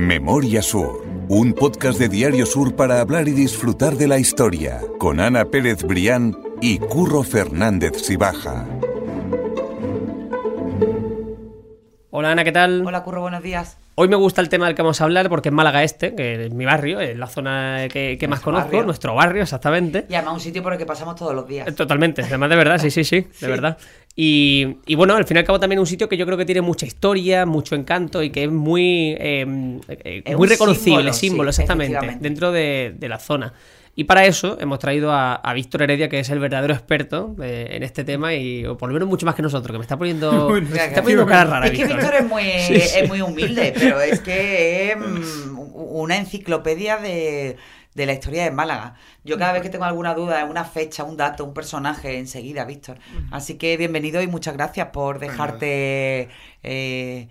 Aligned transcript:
Memoria 0.00 0.60
Sur, 0.60 1.06
un 1.30 1.54
podcast 1.54 1.98
de 1.98 2.10
Diario 2.10 2.44
Sur 2.44 2.76
para 2.76 3.00
hablar 3.00 3.28
y 3.28 3.30
disfrutar 3.30 3.94
de 3.96 4.06
la 4.06 4.18
historia, 4.18 4.82
con 4.98 5.20
Ana 5.20 5.46
Pérez 5.46 5.84
Brián 5.84 6.36
y 6.60 6.78
Curro 6.78 7.22
Fernández 7.22 8.02
Sibaja. 8.02 8.66
Hola 12.10 12.32
Ana, 12.32 12.44
¿qué 12.44 12.52
tal? 12.52 12.84
Hola 12.86 13.02
Curro, 13.04 13.22
buenos 13.22 13.42
días. 13.42 13.78
Hoy 13.94 14.08
me 14.08 14.16
gusta 14.16 14.42
el 14.42 14.50
tema 14.50 14.66
del 14.66 14.74
que 14.74 14.82
vamos 14.82 15.00
a 15.00 15.04
hablar 15.04 15.30
porque 15.30 15.48
es 15.48 15.54
Málaga 15.54 15.82
Este, 15.82 16.14
que 16.14 16.44
es 16.44 16.52
mi 16.52 16.66
barrio, 16.66 17.00
es 17.00 17.16
la 17.16 17.26
zona 17.26 17.88
que, 17.90 18.18
que 18.20 18.28
más 18.28 18.40
conozco, 18.40 18.66
barrio. 18.66 18.84
nuestro 18.84 19.14
barrio 19.14 19.42
exactamente. 19.44 20.04
Y 20.10 20.14
además 20.14 20.34
un 20.34 20.40
sitio 20.40 20.62
por 20.62 20.74
el 20.74 20.78
que 20.78 20.84
pasamos 20.84 21.16
todos 21.16 21.34
los 21.34 21.48
días. 21.48 21.74
Totalmente, 21.74 22.20
además 22.22 22.50
de 22.50 22.56
verdad, 22.56 22.78
sí, 22.78 22.90
sí, 22.90 23.02
sí, 23.02 23.26
de 23.40 23.46
verdad. 23.48 23.78
Y, 24.18 24.78
y 24.86 24.94
bueno, 24.94 25.14
al 25.14 25.26
fin 25.26 25.36
y 25.36 25.40
al 25.40 25.44
cabo 25.44 25.60
también 25.60 25.78
un 25.78 25.86
sitio 25.86 26.08
que 26.08 26.16
yo 26.16 26.24
creo 26.24 26.38
que 26.38 26.46
tiene 26.46 26.62
mucha 26.62 26.86
historia, 26.86 27.44
mucho 27.44 27.74
encanto 27.74 28.22
y 28.22 28.30
que 28.30 28.44
es 28.44 28.50
muy, 28.50 29.14
eh, 29.18 29.78
eh, 29.88 30.22
Es 30.24 30.36
muy 30.36 30.48
reconocible, 30.48 31.12
símbolo, 31.12 31.12
símbolo, 31.12 31.52
sí, 31.52 31.60
exactamente, 31.60 32.16
dentro 32.20 32.50
de, 32.50 32.94
de 32.98 33.08
la 33.10 33.18
zona. 33.18 33.52
Y 33.98 34.04
para 34.04 34.26
eso 34.26 34.58
hemos 34.60 34.78
traído 34.78 35.10
a, 35.10 35.34
a 35.34 35.54
Víctor 35.54 35.82
Heredia, 35.82 36.10
que 36.10 36.20
es 36.20 36.28
el 36.28 36.38
verdadero 36.38 36.74
experto 36.74 37.34
eh, 37.42 37.68
en 37.70 37.82
este 37.82 38.04
tema 38.04 38.34
y 38.34 38.66
o 38.66 38.76
por 38.76 38.90
lo 38.90 38.92
menos 38.92 39.08
mucho 39.08 39.24
más 39.24 39.34
que 39.34 39.40
nosotros, 39.40 39.72
que 39.72 39.78
me 39.78 39.84
está 39.84 39.96
poniendo, 39.96 40.48
Bueno, 40.48 40.68
me 40.70 40.84
está 40.84 41.00
poniendo 41.00 41.26
cara 41.26 41.44
rara, 41.44 41.66
es 41.66 41.72
que 41.72 41.86
Víctor. 41.86 42.14
Es 42.14 42.26
muy, 42.26 42.42
es 42.48 43.08
muy 43.08 43.22
humilde, 43.22 43.72
pero 43.74 43.98
es 44.02 44.20
que 44.20 44.92
es 44.92 44.98
mm, 44.98 45.58
una 45.74 46.18
enciclopedia 46.18 46.98
de, 46.98 47.56
de 47.96 48.04
la 48.04 48.12
historia 48.12 48.44
de 48.44 48.50
Málaga. 48.50 48.94
Yo 49.24 49.38
cada 49.38 49.54
vez 49.54 49.62
que 49.62 49.70
tengo 49.70 49.86
alguna 49.86 50.14
duda, 50.14 50.44
una 50.44 50.64
fecha, 50.64 51.02
un 51.02 51.16
dato, 51.16 51.44
un 51.46 51.54
personaje, 51.54 52.18
enseguida, 52.18 52.66
Víctor. 52.66 52.98
Así 53.30 53.54
que 53.54 53.78
bienvenido 53.78 54.20
y 54.20 54.26
muchas 54.26 54.54
gracias 54.54 54.88
por 54.88 55.18
dejarte 55.18 56.28
eh, 56.62 57.28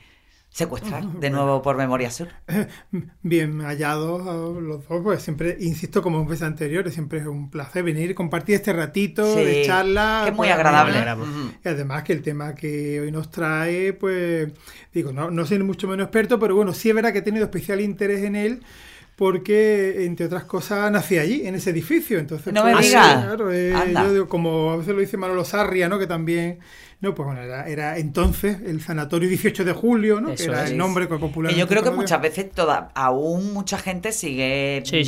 secuestrar 0.50 1.05
de 1.05 1.30
nuevo 1.30 1.62
por 1.62 1.78
Memoria 1.78 2.10
Sur. 2.10 2.30
Bien 3.22 3.62
hallados 3.62 4.27
a 4.27 4.34
los 4.34 4.88
dos, 4.88 5.02
pues 5.04 5.22
siempre, 5.22 5.55
insisto, 5.60 6.02
como 6.02 6.20
en 6.20 6.27
veces 6.27 6.48
anteriores, 6.48 6.96
siempre 6.96 7.20
es 7.20 7.27
un 7.27 7.52
placer 7.52 7.84
venir 7.84 8.10
y 8.10 8.13
compartir 8.16 8.55
este 8.55 8.74
ratito 8.74 9.35
Sí, 9.35 9.44
de 9.44 9.63
charla. 9.68 10.22
que 10.24 10.32
es 10.32 10.35
muy 10.35 10.48
pues, 10.48 10.57
agradable. 10.57 10.98
Y 11.63 11.68
además 11.68 12.02
que 12.02 12.13
el 12.13 12.24
tema 12.24 12.55
que 12.55 13.02
hoy 13.02 13.12
nos 13.12 13.29
trae, 13.29 13.94
pues, 13.94 14.52
digo, 14.91 15.13
no, 15.13 15.29
no 15.29 15.46
soy 15.46 15.60
mucho 15.60 15.88
menos 15.88 16.05
experto, 16.05 16.40
pero 16.40 16.55
bueno, 16.55 16.74
sí 16.74 16.90
es 16.90 16.96
verdad 16.96 17.13
que 17.13 17.20
he 17.20 17.22
tenido 17.22 17.46
especial 17.46 17.82
interés 17.82 18.24
en 18.24 18.35
él. 18.35 18.63
Porque, 19.16 20.05
entre 20.05 20.26
otras 20.26 20.44
cosas, 20.44 20.91
nací 20.91 21.18
allí, 21.18 21.48
en 21.48 21.55
ese 21.55 21.70
edificio. 21.70 22.20
Entonces, 22.20 22.54
No 22.54 22.66
me 22.66 22.74
pues, 22.74 22.88
digas. 22.88 23.24
claro, 23.24 23.52
eh, 23.52 23.74
yo 23.94 24.12
digo, 24.13 24.27
como 24.27 24.72
a 24.72 24.77
veces 24.77 24.94
lo 24.94 24.99
dice 24.99 25.16
Manolo 25.16 25.46
Sarria, 25.46 25.88
¿no? 25.88 25.98
Que 25.99 26.07
también, 26.07 26.60
no, 27.05 27.15
pues 27.15 27.25
bueno, 27.25 27.41
era, 27.41 27.67
era 27.70 27.98
entonces 27.98 28.57
el 28.65 28.81
Sanatorio 28.81 29.29
18 29.29 29.63
de 29.63 29.73
Julio, 29.73 30.20
¿no? 30.21 30.31
Eso 30.31 30.45
que 30.45 30.51
era 30.51 30.63
es. 30.65 30.71
el 30.71 30.77
nombre 30.77 31.07
que 31.07 31.15
popular. 31.17 31.51
Y 31.51 31.55
yo 31.55 31.67
creo 31.67 31.84
que 31.84 31.91
muchas 31.91 32.21
veces 32.21 32.51
toda, 32.51 32.91
aún 32.95 33.53
mucha 33.53 33.77
gente 33.77 34.11
sigue 34.11 34.81
Sí, 34.85 35.03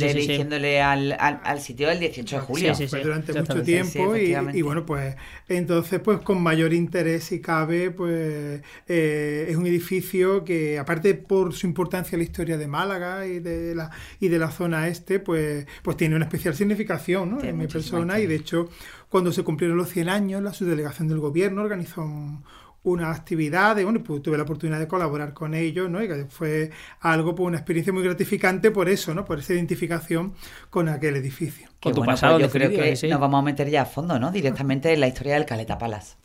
al, 0.80 1.12
al, 1.18 1.40
al 1.44 1.60
sitio 1.60 1.88
del 1.88 2.00
18 2.00 2.36
de 2.36 2.42
julio. 2.42 2.74
Sí, 2.74 2.84
sí, 2.84 2.90
Pues 2.90 3.04
durante 3.04 3.32
mucho 3.32 3.62
tiempo 3.62 4.14
Sí, 4.14 4.34
y- 4.54 4.62
bueno 4.62 4.86
pues 4.86 5.16
entonces 5.48 6.00
pues 6.00 6.20
con 6.20 6.40
mayor 6.42 6.72
interés 6.72 7.24
si 7.24 7.40
cabe 7.40 7.90
pues 7.90 8.62
eh, 8.86 9.46
es 9.48 9.56
un 9.56 9.66
edificio 9.66 10.44
que 10.44 10.78
aparte 10.78 11.14
por 11.14 11.52
su 11.54 11.66
importancia 11.66 12.16
en 12.16 12.20
la 12.20 12.24
historia 12.24 12.56
de 12.58 12.68
Málaga 12.68 13.26
y 13.26 13.40
de 13.40 13.74
la 13.74 13.90
y 14.20 14.28
de 14.28 14.38
la 14.38 14.50
zona 14.50 14.88
este 14.88 15.18
pues 15.18 15.66
pues 15.82 15.96
tiene 15.96 16.16
una 16.16 16.26
especial 16.26 16.54
significación 16.54 17.30
¿no? 17.30 17.42
En 17.42 17.56
mi 17.58 17.66
persona 17.66 18.20
y 18.20 18.26
de 18.26 18.36
hecho 18.36 18.68
cuando 19.08 19.32
se 19.32 19.42
cumplieron 19.44 19.76
los 19.76 19.88
100 19.90 20.08
años 20.08 20.42
la 20.42 20.52
subdelegación 20.52 21.08
del 21.08 21.18
gobierno 21.20 21.62
organizó 21.62 22.02
un- 22.02 22.44
una 22.84 23.10
actividad 23.10 23.76
y 23.78 23.84
bueno, 23.84 24.02
pues 24.02 24.22
tuve 24.22 24.36
la 24.36 24.44
oportunidad 24.44 24.78
de 24.78 24.88
colaborar 24.88 25.34
con 25.34 25.52
ellos, 25.54 25.90
¿no? 25.90 26.02
Y 26.02 26.08
que 26.08 26.26
fue 26.26 26.70
algo, 27.00 27.34
pues 27.34 27.46
una 27.48 27.58
experiencia 27.58 27.92
muy 27.92 28.02
gratificante 28.02 28.70
por 28.70 28.88
eso, 28.88 29.14
¿no? 29.14 29.24
Por 29.24 29.40
esa 29.40 29.52
identificación 29.54 30.34
con 30.70 30.88
aquel 30.88 31.16
edificio. 31.16 31.68
Con 31.80 31.92
tu 31.94 32.00
bueno, 32.00 32.12
pasado, 32.12 32.38
pues 32.38 32.46
yo 32.46 32.50
creo 32.50 32.70
que 32.70 32.76
que 32.76 32.96
sí. 32.96 33.08
nos 33.08 33.20
vamos 33.20 33.40
a 33.40 33.42
meter 33.42 33.68
ya 33.68 33.82
a 33.82 33.86
fondo, 33.86 34.18
¿no? 34.18 34.30
Directamente 34.30 34.92
en 34.92 35.00
la 35.00 35.08
historia 35.08 35.34
del 35.34 35.44
Caleta 35.44 35.76
Palace. 35.78 36.16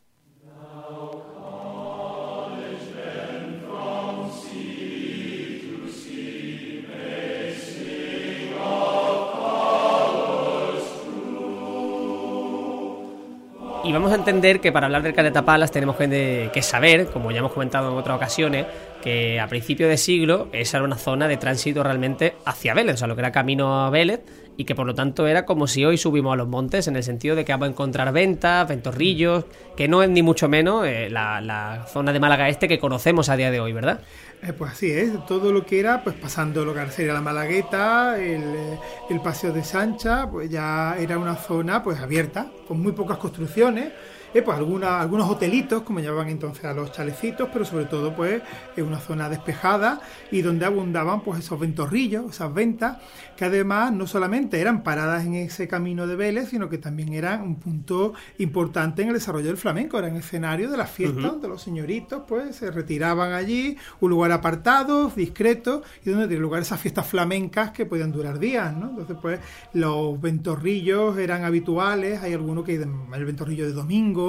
Vamos 13.94 14.12
a 14.12 14.16
entender 14.16 14.59
que 14.59 14.72
para 14.72 14.88
hablar 14.88 15.04
del 15.04 15.14
Caleta 15.14 15.44
Palace 15.44 15.72
tenemos 15.74 15.96
que 15.96 16.62
saber, 16.62 17.08
como 17.08 17.31
ya 17.31 17.40
hemos 17.40 17.52
comentado 17.52 17.92
en 17.92 17.98
otras 17.98 18.18
ocasiones, 18.18 18.66
que 19.03 19.38
a 19.41 19.47
principio 19.47 19.90
de 19.90 19.97
siglo 19.97 20.47
esa 20.53 20.78
era 20.78 20.86
una 20.86 20.97
zona 20.97 21.28
de 21.28 21.36
tránsito 21.36 21.84
realmente 21.84 22.36
hacia 22.46 22.74
Vélez, 22.74 22.96
o 22.96 22.97
sea, 23.00 23.08
lo 23.08 23.16
que 23.16 23.22
era 23.22 23.34
camino 23.34 23.84
a 23.84 23.90
Vélez, 23.90 24.22
y 24.56 24.64
que 24.64 24.75
por 24.75 24.88
lo 24.88 24.96
tanto 24.96 25.28
era 25.28 25.46
como 25.46 25.68
si 25.68 25.84
hoy 25.84 25.97
subimos 25.97 26.31
a 26.31 26.38
los 26.38 26.47
montes, 26.47 26.88
en 26.88 26.96
el 26.96 27.03
sentido 27.03 27.36
de 27.36 27.44
que 27.44 27.52
vamos 27.52 27.68
a 27.68 27.72
encontrar 27.72 28.13
ventas, 28.13 28.66
ventorrillos, 28.66 29.44
que 29.75 29.90
no 29.90 30.03
es 30.03 30.09
ni 30.09 30.22
mucho 30.22 30.47
menos 30.47 30.88
eh, 30.88 31.09
la, 31.09 31.86
zona 31.92 32.13
de 32.13 32.19
Málaga 32.22 32.47
Este 32.47 32.69
que 32.69 32.80
conocemos 32.80 33.28
a 33.28 33.36
día 33.36 33.52
de 33.52 33.59
hoy, 33.59 33.74
¿verdad? 33.74 34.00
Eh, 34.42 34.53
pues 34.53 34.72
así 34.72 34.90
es, 34.90 35.12
todo 35.25 35.52
lo 35.52 35.66
que 35.66 35.81
era, 35.81 36.02
pues 36.02 36.16
pasando 36.16 36.63
lo 36.63 36.74
que 36.74 36.90
sería 36.90 37.12
la 37.12 37.22
Malagueta, 37.22 38.18
el, 38.18 38.42
eh, 38.42 38.80
el 39.09 39.19
Paseo 39.19 39.52
de 39.52 39.66
Sancha, 39.66 40.30
pues 40.31 40.50
ya 40.50 40.96
era 40.97 41.18
una 41.18 41.36
zona 41.36 41.84
pues 41.84 42.00
abierta, 42.00 42.47
con 42.69 42.81
muy 42.81 42.94
pocas 42.94 43.18
construcciones, 43.18 43.92
eh, 44.33 44.41
pues 44.41 44.57
alguna, 44.57 44.99
algunos 44.99 45.29
hotelitos, 45.29 45.83
como 45.83 45.99
llamaban 45.99 46.29
entonces 46.29 46.66
a 46.66 46.73
los 46.73 46.91
chalecitos, 46.91 47.49
pero 47.53 47.66
sobre 47.66 47.85
todo 47.85 48.16
pues 48.16 48.41
es 48.75 48.83
una 48.83 48.99
zona 48.99 49.29
despejada 49.29 50.01
y 50.31 50.41
donde 50.41 50.66
abundaban 50.66 51.21
pues 51.21 51.39
esos 51.39 51.59
ventorrillos, 51.59 52.31
esas 52.31 52.53
ventas, 52.53 52.97
que 53.38 53.45
además 53.45 53.91
no 53.91 54.07
solamente 54.07 54.59
eran 54.59 54.83
paradas 54.83 55.25
en 55.25 55.35
ese 55.35 55.67
camino 55.67 56.07
de 56.07 56.16
Vélez, 56.16 56.49
sino 56.49 56.69
que 56.69 56.77
también 56.77 57.13
eran 57.13 57.41
un 57.41 57.55
punto 57.55 58.13
importante 58.39 59.01
en 59.01 59.09
el 59.09 59.13
desarrollo 59.16 59.47
del 59.47 59.57
flamenco, 59.57 59.99
eran 59.99 60.16
escenario 60.16 60.69
de 60.69 60.77
las 60.77 60.89
fiestas, 60.89 61.23
donde 61.23 61.47
los 61.47 61.61
señoritos 61.61 62.23
pues 62.27 62.55
se 62.55 62.71
retiraban 62.71 63.33
allí, 63.33 63.77
un 64.00 64.09
lugar 64.09 64.31
apartado, 64.31 65.11
discreto, 65.15 65.83
y 66.03 66.09
donde 66.09 66.27
tiene 66.27 66.41
lugar 66.41 66.61
esas 66.61 66.79
fiestas 66.79 67.05
flamencas 67.05 67.71
que 67.71 67.85
podían 67.85 68.11
durar 68.11 68.39
días, 68.39 68.75
¿no? 68.75 68.89
Entonces 68.89 69.17
pues 69.21 69.39
los 69.73 70.19
ventorrillos 70.19 71.17
eran 71.17 71.44
habituales, 71.44 72.21
hay 72.21 72.33
alguno 72.33 72.63
que 72.63 72.75
el 72.75 73.25
ventorrillo 73.25 73.65
de 73.65 73.73
domingo, 73.73 74.22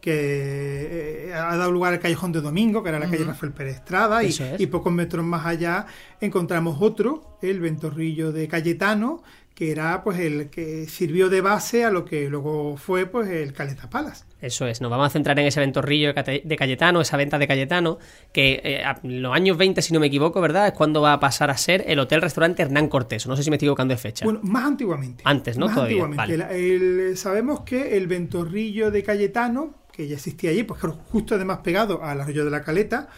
que 0.00 1.28
eh, 1.28 1.34
ha 1.34 1.56
dado 1.56 1.70
lugar 1.70 1.92
al 1.92 2.00
Callejón 2.00 2.32
de 2.32 2.40
Domingo, 2.40 2.82
que 2.82 2.88
era 2.88 2.98
la 2.98 3.08
calle 3.08 3.24
Rafael 3.24 3.52
Pérez 3.52 3.76
Estrada, 3.76 4.24
y, 4.24 4.28
Eso 4.28 4.44
es. 4.44 4.60
y 4.60 4.66
pocos 4.66 4.92
metros 4.92 5.24
más 5.24 5.46
allá 5.46 5.86
encontramos 6.20 6.78
otro, 6.80 7.38
el 7.40 7.60
ventorrillo 7.60 8.32
de 8.32 8.48
Cayetano, 8.48 9.22
que 9.54 9.70
era 9.70 10.02
pues 10.02 10.18
el 10.18 10.50
que 10.50 10.86
sirvió 10.88 11.28
de 11.28 11.40
base 11.40 11.84
a 11.84 11.90
lo 11.90 12.04
que 12.04 12.28
luego 12.28 12.76
fue 12.76 13.06
pues 13.06 13.28
el 13.28 13.52
Caleta 13.52 13.88
Palace. 13.88 14.24
Eso 14.42 14.66
es, 14.66 14.80
nos 14.80 14.90
vamos 14.90 15.06
a 15.06 15.10
centrar 15.10 15.38
en 15.38 15.46
ese 15.46 15.60
ventorrillo 15.60 16.12
de 16.12 16.56
Cayetano, 16.56 17.00
esa 17.00 17.16
venta 17.16 17.38
de 17.38 17.46
Cayetano, 17.46 17.98
que 18.32 18.60
eh, 18.64 18.82
en 19.04 19.22
los 19.22 19.32
años 19.34 19.56
20, 19.56 19.80
si 19.80 19.94
no 19.94 20.00
me 20.00 20.08
equivoco, 20.08 20.40
¿verdad? 20.40 20.66
Es 20.66 20.72
cuando 20.72 21.00
va 21.00 21.12
a 21.14 21.20
pasar 21.20 21.48
a 21.50 21.56
ser 21.56 21.84
el 21.86 21.98
hotel-restaurante 22.00 22.60
Hernán 22.62 22.88
Cortés. 22.88 23.26
No 23.26 23.36
sé 23.36 23.44
si 23.44 23.50
me 23.50 23.56
estoy 23.56 23.66
equivocando 23.66 23.94
de 23.94 23.98
fecha. 23.98 24.24
Bueno, 24.24 24.40
más 24.42 24.64
antiguamente. 24.64 25.22
Antes, 25.24 25.56
¿no? 25.56 25.66
Más 25.66 25.76
Todavía, 25.76 26.04
antiguamente. 26.04 26.36
vale. 26.44 26.74
El- 26.74 27.00
el- 27.00 27.16
sabemos 27.16 27.60
que 27.60 27.96
el 27.96 28.06
ventorrillo 28.08 28.90
de 28.90 29.02
Cayetano, 29.02 29.76
que 29.92 30.08
ya 30.08 30.16
existía 30.16 30.50
allí, 30.50 30.64
pues 30.64 30.80
justo 30.82 31.36
además 31.36 31.60
pegado 31.62 32.02
al 32.02 32.20
arroyo 32.20 32.44
de 32.44 32.50
la 32.50 32.62
Caleta, 32.64 33.08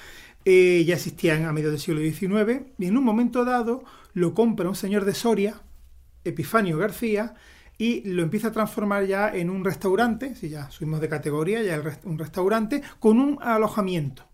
eh, 0.45 0.85
ya 0.87 0.97
existían 0.97 1.47
a 1.47 1.53
mediados 1.53 1.73
del 1.73 1.81
siglo 1.81 2.01
XIX, 2.03 2.67
y 2.79 2.85
en 2.87 2.99
un 2.99 3.05
momento 3.05 3.47
dado 3.47 3.83
lo 4.13 4.35
compra 4.35 4.69
un 4.69 4.75
señor 4.77 5.07
de 5.07 5.15
Soria, 5.15 5.55
Epifanio 6.25 6.77
García, 6.79 7.35
y 7.79 8.03
lo 8.09 8.23
empieza 8.23 8.49
a 8.49 8.53
transformar 8.53 9.07
ya 9.07 9.35
en 9.35 9.51
un 9.51 9.65
restaurante, 9.65 10.35
si 10.35 10.49
ya 10.49 10.71
subimos 10.71 11.01
de 11.01 11.09
categoría, 11.09 11.63
ya 11.63 11.83
un 12.05 12.19
restaurante, 12.19 12.83
con 13.01 13.21
un 13.21 13.39
alojamiento 13.43 14.25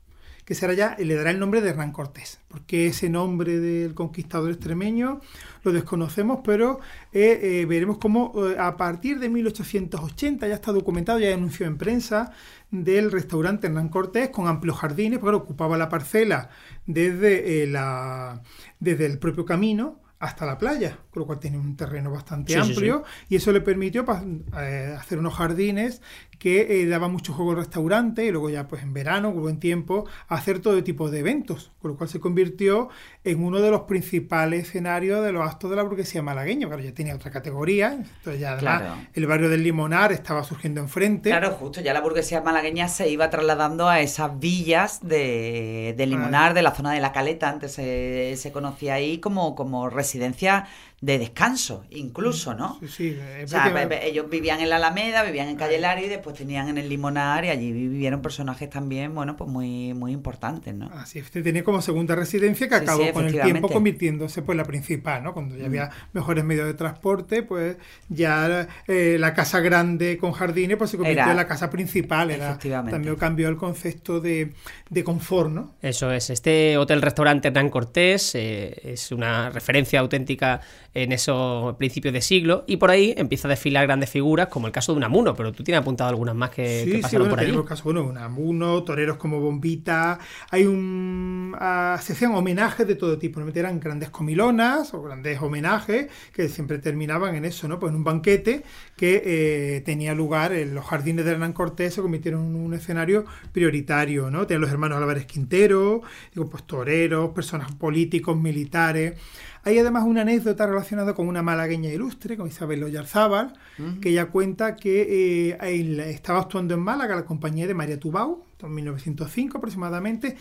que 0.50 0.56
será 0.56 0.74
ya, 0.74 0.96
le 0.98 1.14
dará 1.14 1.30
el 1.30 1.38
nombre 1.38 1.60
de 1.60 1.70
Hernán 1.70 1.92
Cortés, 1.92 2.40
porque 2.48 2.88
ese 2.88 3.08
nombre 3.08 3.60
del 3.60 3.94
conquistador 3.94 4.50
extremeño 4.50 5.20
lo 5.62 5.70
desconocemos, 5.70 6.40
pero 6.44 6.80
eh, 7.12 7.38
eh, 7.40 7.66
veremos 7.66 7.98
cómo 7.98 8.32
eh, 8.34 8.56
a 8.58 8.76
partir 8.76 9.20
de 9.20 9.28
1880 9.28 10.48
ya 10.48 10.54
está 10.56 10.72
documentado, 10.72 11.20
ya 11.20 11.28
hay 11.28 11.34
anuncio 11.34 11.66
en 11.66 11.78
prensa 11.78 12.32
del 12.72 13.12
restaurante 13.12 13.68
Hernán 13.68 13.90
Cortés 13.90 14.30
con 14.30 14.48
amplios 14.48 14.76
jardines, 14.78 15.20
porque 15.20 15.36
ocupaba 15.36 15.78
la 15.78 15.88
parcela 15.88 16.50
desde, 16.84 17.68
la, 17.68 18.42
desde 18.80 19.06
el 19.06 19.20
propio 19.20 19.44
camino 19.44 20.00
hasta 20.20 20.46
la 20.46 20.58
playa, 20.58 20.98
con 21.10 21.20
lo 21.20 21.26
cual 21.26 21.40
tiene 21.40 21.58
un 21.58 21.76
terreno 21.76 22.10
bastante 22.10 22.52
Sí, 22.52 22.60
sí, 22.62 22.70
amplio 22.72 23.04
y 23.28 23.36
eso 23.36 23.52
le 23.52 23.60
permitió 23.62 24.04
pa- 24.04 24.22
eh, 24.60 24.94
hacer 24.98 25.18
unos 25.18 25.34
jardines 25.34 26.02
que 26.40 26.80
eh, 26.80 26.86
daba 26.86 27.08
mucho 27.08 27.34
juego 27.34 27.54
restaurante 27.54 28.24
y 28.24 28.30
luego 28.30 28.48
ya 28.48 28.66
pues 28.66 28.82
en 28.82 28.94
verano, 28.94 29.28
hubo 29.28 29.50
en 29.50 29.60
tiempo, 29.60 30.06
a 30.26 30.36
hacer 30.36 30.60
todo 30.60 30.82
tipo 30.82 31.10
de 31.10 31.18
eventos, 31.18 31.70
con 31.82 31.90
lo 31.90 31.96
cual 31.98 32.08
se 32.08 32.18
convirtió 32.18 32.88
en 33.24 33.44
uno 33.44 33.60
de 33.60 33.70
los 33.70 33.82
principales 33.82 34.68
escenarios 34.68 35.22
de 35.22 35.32
los 35.32 35.46
actos 35.46 35.68
de 35.68 35.76
la 35.76 35.82
burguesía 35.82 36.22
malagueña. 36.22 36.66
Claro, 36.66 36.82
ya 36.82 36.94
tenía 36.94 37.14
otra 37.14 37.30
categoría, 37.30 37.92
entonces 37.92 38.40
ya 38.40 38.52
además 38.52 39.00
el 39.12 39.26
barrio 39.26 39.50
del 39.50 39.62
Limonar 39.62 40.12
estaba 40.12 40.42
surgiendo 40.42 40.80
enfrente. 40.80 41.28
Claro, 41.28 41.50
justo 41.50 41.82
ya 41.82 41.92
la 41.92 42.00
burguesía 42.00 42.40
malagueña 42.40 42.88
se 42.88 43.10
iba 43.10 43.28
trasladando 43.28 43.90
a 43.90 44.00
esas 44.00 44.40
villas 44.40 45.00
de, 45.02 45.94
Limonar, 45.98 46.54
de 46.54 46.62
la 46.62 46.74
zona 46.74 46.92
de 46.92 47.00
la 47.00 47.12
Caleta, 47.12 47.50
antes 47.50 47.72
se, 47.72 48.34
se 48.38 48.50
conocía 48.50 48.94
ahí 48.94 49.18
como, 49.18 49.54
como 49.54 49.90
residencia 49.90 50.66
de 51.00 51.18
descanso, 51.18 51.84
incluso, 51.88 52.54
¿no? 52.54 52.78
Sí, 52.80 52.88
sí. 52.88 53.18
O 53.42 53.48
sea, 53.48 53.88
ellos 54.02 54.28
vivían 54.28 54.60
en 54.60 54.68
la 54.68 54.76
Alameda, 54.76 55.22
vivían 55.22 55.48
en 55.48 55.56
Calle 55.56 55.78
Lario 55.78 56.04
y 56.04 56.08
después 56.10 56.36
tenían 56.36 56.68
en 56.68 56.76
el 56.76 56.90
Limonar 56.90 57.46
y 57.46 57.48
allí 57.48 57.72
vivieron 57.72 58.20
personajes 58.20 58.68
también, 58.68 59.14
bueno, 59.14 59.34
pues 59.34 59.48
muy, 59.48 59.94
muy 59.94 60.12
importantes, 60.12 60.74
¿no? 60.74 60.90
Así 60.92 61.18
es, 61.18 61.30
tenía 61.30 61.64
como 61.64 61.80
segunda 61.80 62.14
residencia 62.14 62.68
que 62.68 62.74
acabó 62.74 63.10
con 63.12 63.24
el 63.24 63.40
tiempo 63.40 63.70
convirtiéndose 63.70 64.42
pues 64.42 64.58
la 64.58 64.64
principal, 64.64 65.24
¿no? 65.24 65.32
Cuando 65.32 65.56
ya 65.56 65.66
había 65.66 65.86
mm. 65.86 65.90
mejores 66.12 66.44
medios 66.44 66.66
de 66.66 66.74
transporte, 66.74 67.42
pues 67.44 67.78
ya 68.10 68.68
eh, 68.86 69.16
la 69.18 69.32
casa 69.32 69.60
grande 69.60 70.18
con 70.18 70.32
jardines 70.32 70.76
pues 70.76 70.90
se 70.90 70.98
convirtió 70.98 71.30
en 71.30 71.36
la 71.36 71.46
casa 71.46 71.70
principal, 71.70 72.30
era 72.30 72.58
también 72.58 73.16
cambió 73.16 73.48
el 73.48 73.56
concepto 73.56 74.20
de, 74.20 74.52
de 74.90 75.04
confort, 75.04 75.50
¿no? 75.50 75.72
Eso 75.80 76.12
es, 76.12 76.28
este 76.28 76.76
hotel-restaurante 76.76 77.48
Hernán 77.48 77.70
Cortés 77.70 78.34
eh, 78.34 78.78
es 78.84 79.12
una 79.12 79.48
referencia 79.48 80.00
auténtica 80.00 80.60
en 80.92 81.12
esos 81.12 81.76
principios 81.76 82.12
de 82.12 82.20
siglo, 82.20 82.64
y 82.66 82.76
por 82.76 82.90
ahí 82.90 83.14
empieza 83.16 83.46
a 83.46 83.50
desfilar 83.50 83.86
grandes 83.86 84.10
figuras, 84.10 84.48
como 84.48 84.66
el 84.66 84.72
caso 84.72 84.92
de 84.92 84.98
Unamuno, 84.98 85.36
pero 85.36 85.52
tú 85.52 85.62
tienes 85.62 85.82
apuntado 85.82 86.10
algunas 86.10 86.34
más 86.34 86.50
que, 86.50 86.84
sí, 86.84 86.98
pasaron 86.98 87.26
sí, 87.26 87.30
por 87.30 87.40
allí. 87.40 87.52
Sí, 87.52 87.58
caso, 87.66 87.84
bueno, 87.84 88.04
Unamuno, 88.04 88.82
toreros 88.82 89.16
como 89.16 89.40
Bombita, 89.40 90.18
hay 90.50 90.64
un... 90.66 91.54
Uh, 91.54 91.98
se 92.00 92.12
hacían 92.12 92.34
homenajes 92.34 92.86
de 92.86 92.94
todo 92.94 93.18
tipo, 93.18 93.40
¿no? 93.40 93.50
eran 93.60 93.78
grandes 93.80 94.10
comilonas 94.10 94.94
o 94.94 95.02
grandes 95.02 95.40
homenajes 95.40 96.08
que 96.32 96.48
siempre 96.48 96.78
terminaban 96.78 97.34
en 97.34 97.44
eso, 97.44 97.68
¿no? 97.68 97.78
Pues 97.78 97.90
en 97.90 97.96
un 97.96 98.04
banquete 98.04 98.62
que 98.96 99.22
eh, 99.24 99.80
tenía 99.82 100.14
lugar 100.14 100.52
en 100.52 100.74
los 100.74 100.84
jardines 100.86 101.24
de 101.24 101.32
Hernán 101.32 101.52
Cortés, 101.52 101.94
se 101.94 102.02
convirtieron 102.02 102.46
en 102.46 102.56
un 102.56 102.74
escenario 102.74 103.24
prioritario, 103.52 104.30
¿no? 104.30 104.46
Tenían 104.46 104.62
los 104.62 104.70
hermanos 104.70 104.98
Álvarez 104.98 105.26
Quintero, 105.26 106.02
digo, 106.34 106.48
pues 106.48 106.64
toreros, 106.64 107.30
personas 107.30 107.72
políticos, 107.74 108.36
militares. 108.36 109.14
Hay 109.62 109.78
además 109.78 110.04
una 110.04 110.22
anécdota 110.22 110.66
relacionada 110.66 111.14
con 111.14 111.28
una 111.28 111.42
malagueña 111.42 111.90
ilustre, 111.90 112.36
con 112.36 112.48
Isabel 112.48 112.82
Oyarzábal, 112.82 113.52
que 114.00 114.10
ella 114.10 114.26
cuenta 114.26 114.76
que 114.76 115.50
eh, 115.50 116.10
estaba 116.10 116.40
actuando 116.40 116.74
en 116.74 116.80
Málaga 116.80 117.16
la 117.16 117.24
compañía 117.24 117.66
de 117.66 117.74
María 117.74 117.98
Tubau, 118.00 118.44
en 118.60 118.74
1905 118.74 119.58
aproximadamente. 119.58 120.36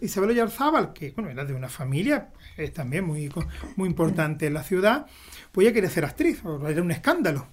Isabel 0.00 0.30
Oyarzábal, 0.30 0.92
que 0.92 1.12
bueno, 1.12 1.30
era 1.30 1.44
de 1.44 1.54
una 1.54 1.68
familia 1.68 2.30
también 2.74 3.04
muy, 3.04 3.32
muy 3.76 3.88
importante 3.88 4.46
en 4.46 4.54
la 4.54 4.62
ciudad, 4.62 5.06
pues 5.52 5.66
ella 5.66 5.74
quería 5.74 5.90
ser 5.90 6.04
actriz, 6.04 6.42
era 6.68 6.82
un 6.82 6.90
escándalo 6.90 7.46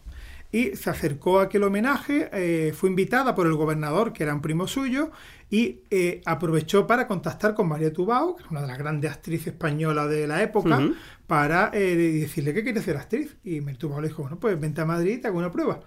y 0.53 0.75
se 0.75 0.91
acercó 0.91 1.39
a 1.39 1.45
aquel 1.45 1.63
homenaje, 1.63 2.29
eh, 2.31 2.73
fue 2.73 2.87
invitada 2.87 3.33
por 3.33 3.47
el 3.47 3.55
gobernador, 3.55 4.13
que 4.13 4.21
era 4.21 4.35
un 4.35 4.41
primo 4.41 4.67
suyo, 4.67 5.09
y 5.49 5.81
eh, 5.89 6.21
aprovechó 6.25 6.85
para 6.85 7.07
contactar 7.07 7.55
con 7.55 7.67
María 7.67 7.91
Tubao, 7.91 8.35
que 8.35 8.43
es 8.43 8.51
una 8.51 8.61
de 8.61 8.67
las 8.67 8.77
grandes 8.77 9.11
actrices 9.11 9.47
españolas 9.47 10.11
de 10.11 10.27
la 10.27 10.43
época, 10.43 10.79
para 11.25 11.71
eh, 11.73 11.95
decirle 11.95 12.53
que 12.53 12.63
quiere 12.63 12.83
ser 12.83 12.97
actriz. 12.97 13.35
Y 13.43 13.61
María 13.61 13.79
Tubao 13.79 13.99
le 13.99 14.09
dijo, 14.09 14.21
bueno, 14.21 14.39
pues 14.39 14.59
vente 14.59 14.79
a 14.79 14.85
Madrid 14.85 15.13
y 15.13 15.17
te 15.17 15.27
hago 15.27 15.39
una 15.39 15.51
prueba. 15.51 15.79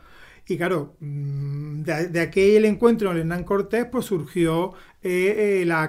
Y 0.49 0.57
claro, 0.57 0.97
mm, 0.99 1.83
de, 1.83 2.21
aquel 2.21 2.65
encuentro 2.65 3.13
en 3.13 3.19
Hernán 3.19 3.45
Cortés, 3.45 3.87
pues 3.91 4.07
surgió 4.07 4.75
eh, 5.07 5.63
eh, 5.63 5.65
la 5.65 5.87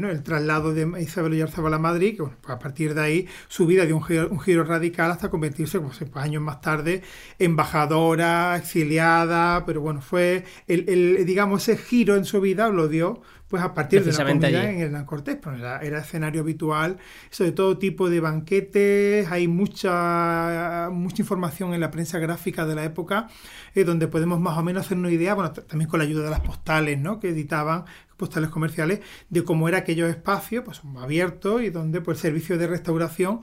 ¿no? 0.00 0.10
el 0.10 0.22
traslado 0.22 0.74
de 0.74 1.00
Isabel 1.00 1.32
Oyarzabal 1.32 1.72
a 1.72 1.78
Madrid, 1.78 2.16
que 2.16 2.24
pues 2.24 2.54
a 2.54 2.58
partir 2.58 2.94
de 2.94 3.00
ahí 3.00 3.28
su 3.48 3.66
vida 3.66 3.86
dio 3.86 3.96
un 3.96 4.40
giro, 4.40 4.64
radical 4.64 5.10
hasta 5.10 5.30
convertirse, 5.30 5.80
pues, 5.80 6.02
años 6.14 6.42
más 6.42 6.60
tarde, 6.60 7.02
embajadora, 7.38 8.56
exiliada, 8.56 9.64
pero 9.64 9.80
bueno, 9.80 10.02
fue 10.02 10.44
el, 10.66 10.84
el, 10.88 11.24
digamos, 11.24 11.66
ese 11.66 11.82
giro 11.82 12.16
en 12.16 12.26
su 12.26 12.40
vida 12.42 12.68
lo 12.68 12.88
dio 12.88 13.22
pues 13.52 13.62
a 13.62 13.74
partir 13.74 14.02
de 14.02 14.12
la 14.12 14.24
comunidad 14.24 14.64
en 14.64 14.80
Hernán 14.80 15.04
Cortés, 15.04 15.36
pues 15.36 15.60
era, 15.60 15.98
escenario 15.98 16.40
habitual, 16.40 16.96
eso 17.30 17.44
de 17.44 17.52
todo 17.52 17.76
tipo 17.76 18.08
de 18.08 18.18
banquetes, 18.18 19.30
hay 19.30 19.46
mucha, 19.46 20.88
mucha 20.90 21.20
información 21.20 21.74
en 21.74 21.80
la 21.80 21.90
prensa 21.90 22.18
gráfica 22.18 22.64
de 22.64 22.74
la 22.74 22.84
época, 22.84 23.28
eh, 23.74 23.84
donde 23.84 24.08
podemos 24.08 24.40
más 24.40 24.56
o 24.56 24.62
menos 24.62 24.86
hacer 24.86 24.96
una 24.96 25.10
idea, 25.10 25.34
bueno, 25.34 25.52
también 25.52 25.90
con 25.90 25.98
la 25.98 26.04
ayuda 26.04 26.24
de 26.24 26.30
las 26.30 26.40
postales, 26.40 26.98
¿no? 26.98 27.20
que 27.20 27.28
editaban 27.28 27.84
postales 28.22 28.50
comerciales, 28.50 29.00
de 29.30 29.42
cómo 29.42 29.68
era 29.68 29.78
aquellos 29.78 30.08
espacios, 30.08 30.62
pues 30.64 30.80
abiertos 30.96 31.60
y 31.62 31.70
donde 31.70 32.00
pues 32.00 32.18
el 32.18 32.22
servicio 32.22 32.56
de 32.56 32.68
restauración 32.68 33.40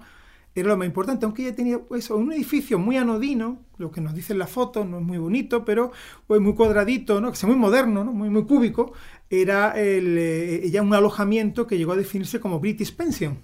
era 0.56 0.70
lo 0.70 0.78
más 0.78 0.88
importante, 0.88 1.26
aunque 1.26 1.44
ella 1.44 1.56
tenía 1.56 1.80
pues, 1.80 2.10
un 2.10 2.32
edificio 2.32 2.80
muy 2.80 2.96
anodino, 2.96 3.66
lo 3.78 3.92
que 3.92 4.00
nos 4.00 4.14
dicen 4.14 4.38
las 4.38 4.50
fotos, 4.50 4.88
no 4.88 5.00
es 5.00 5.04
muy 5.04 5.18
bonito, 5.18 5.66
pero 5.66 5.92
pues, 6.28 6.40
muy 6.40 6.54
cuadradito, 6.54 7.20
¿no? 7.20 7.30
que 7.30 7.38
es 7.38 7.44
muy 7.44 7.58
moderno, 7.58 8.06
¿no? 8.06 8.14
muy, 8.14 8.30
muy 8.30 8.46
cúbico, 8.46 8.94
era 9.30 9.72
el, 9.72 10.18
eh, 10.18 10.70
ya 10.72 10.82
un 10.82 10.94
alojamiento 10.94 11.68
que 11.68 11.78
llegó 11.78 11.92
a 11.92 11.98
definirse 11.98 12.40
como 12.40 12.62
British 12.62 12.96
Pension. 12.96 13.40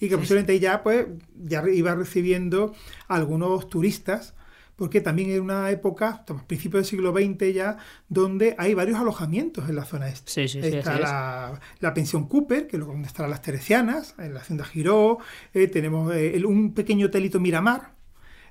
Y 0.00 0.08
que 0.08 0.16
posiblemente 0.16 0.58
ya, 0.60 0.82
pues, 0.82 1.06
ya 1.36 1.62
iba 1.68 1.94
recibiendo 1.94 2.72
algunos 3.08 3.68
turistas 3.68 4.34
porque 4.78 5.00
también 5.00 5.30
era 5.30 5.42
una 5.42 5.70
época, 5.72 6.18
estamos 6.20 6.44
principios 6.44 6.82
del 6.82 6.84
siglo 6.84 7.12
XX 7.12 7.52
ya, 7.52 7.78
donde 8.08 8.54
hay 8.58 8.74
varios 8.74 9.00
alojamientos 9.00 9.68
en 9.68 9.74
la 9.74 9.84
zona 9.84 10.08
este. 10.08 10.30
Sí, 10.30 10.46
sí, 10.46 10.60
está 10.60 11.60
la, 11.80 11.94
pensión 11.94 12.28
Cooper, 12.28 12.68
que 12.68 12.76
es 12.76 12.86
donde 12.86 13.08
están 13.08 13.28
las 13.28 13.42
Teresianas, 13.42 14.14
en 14.18 14.34
la 14.34 14.40
hacienda 14.40 14.64
Giró, 14.64 15.18
eh, 15.52 15.66
tenemos 15.66 16.14
eh, 16.14 16.40
un 16.46 16.74
pequeño 16.74 17.06
hotelito 17.06 17.40
Miramar, 17.40 17.97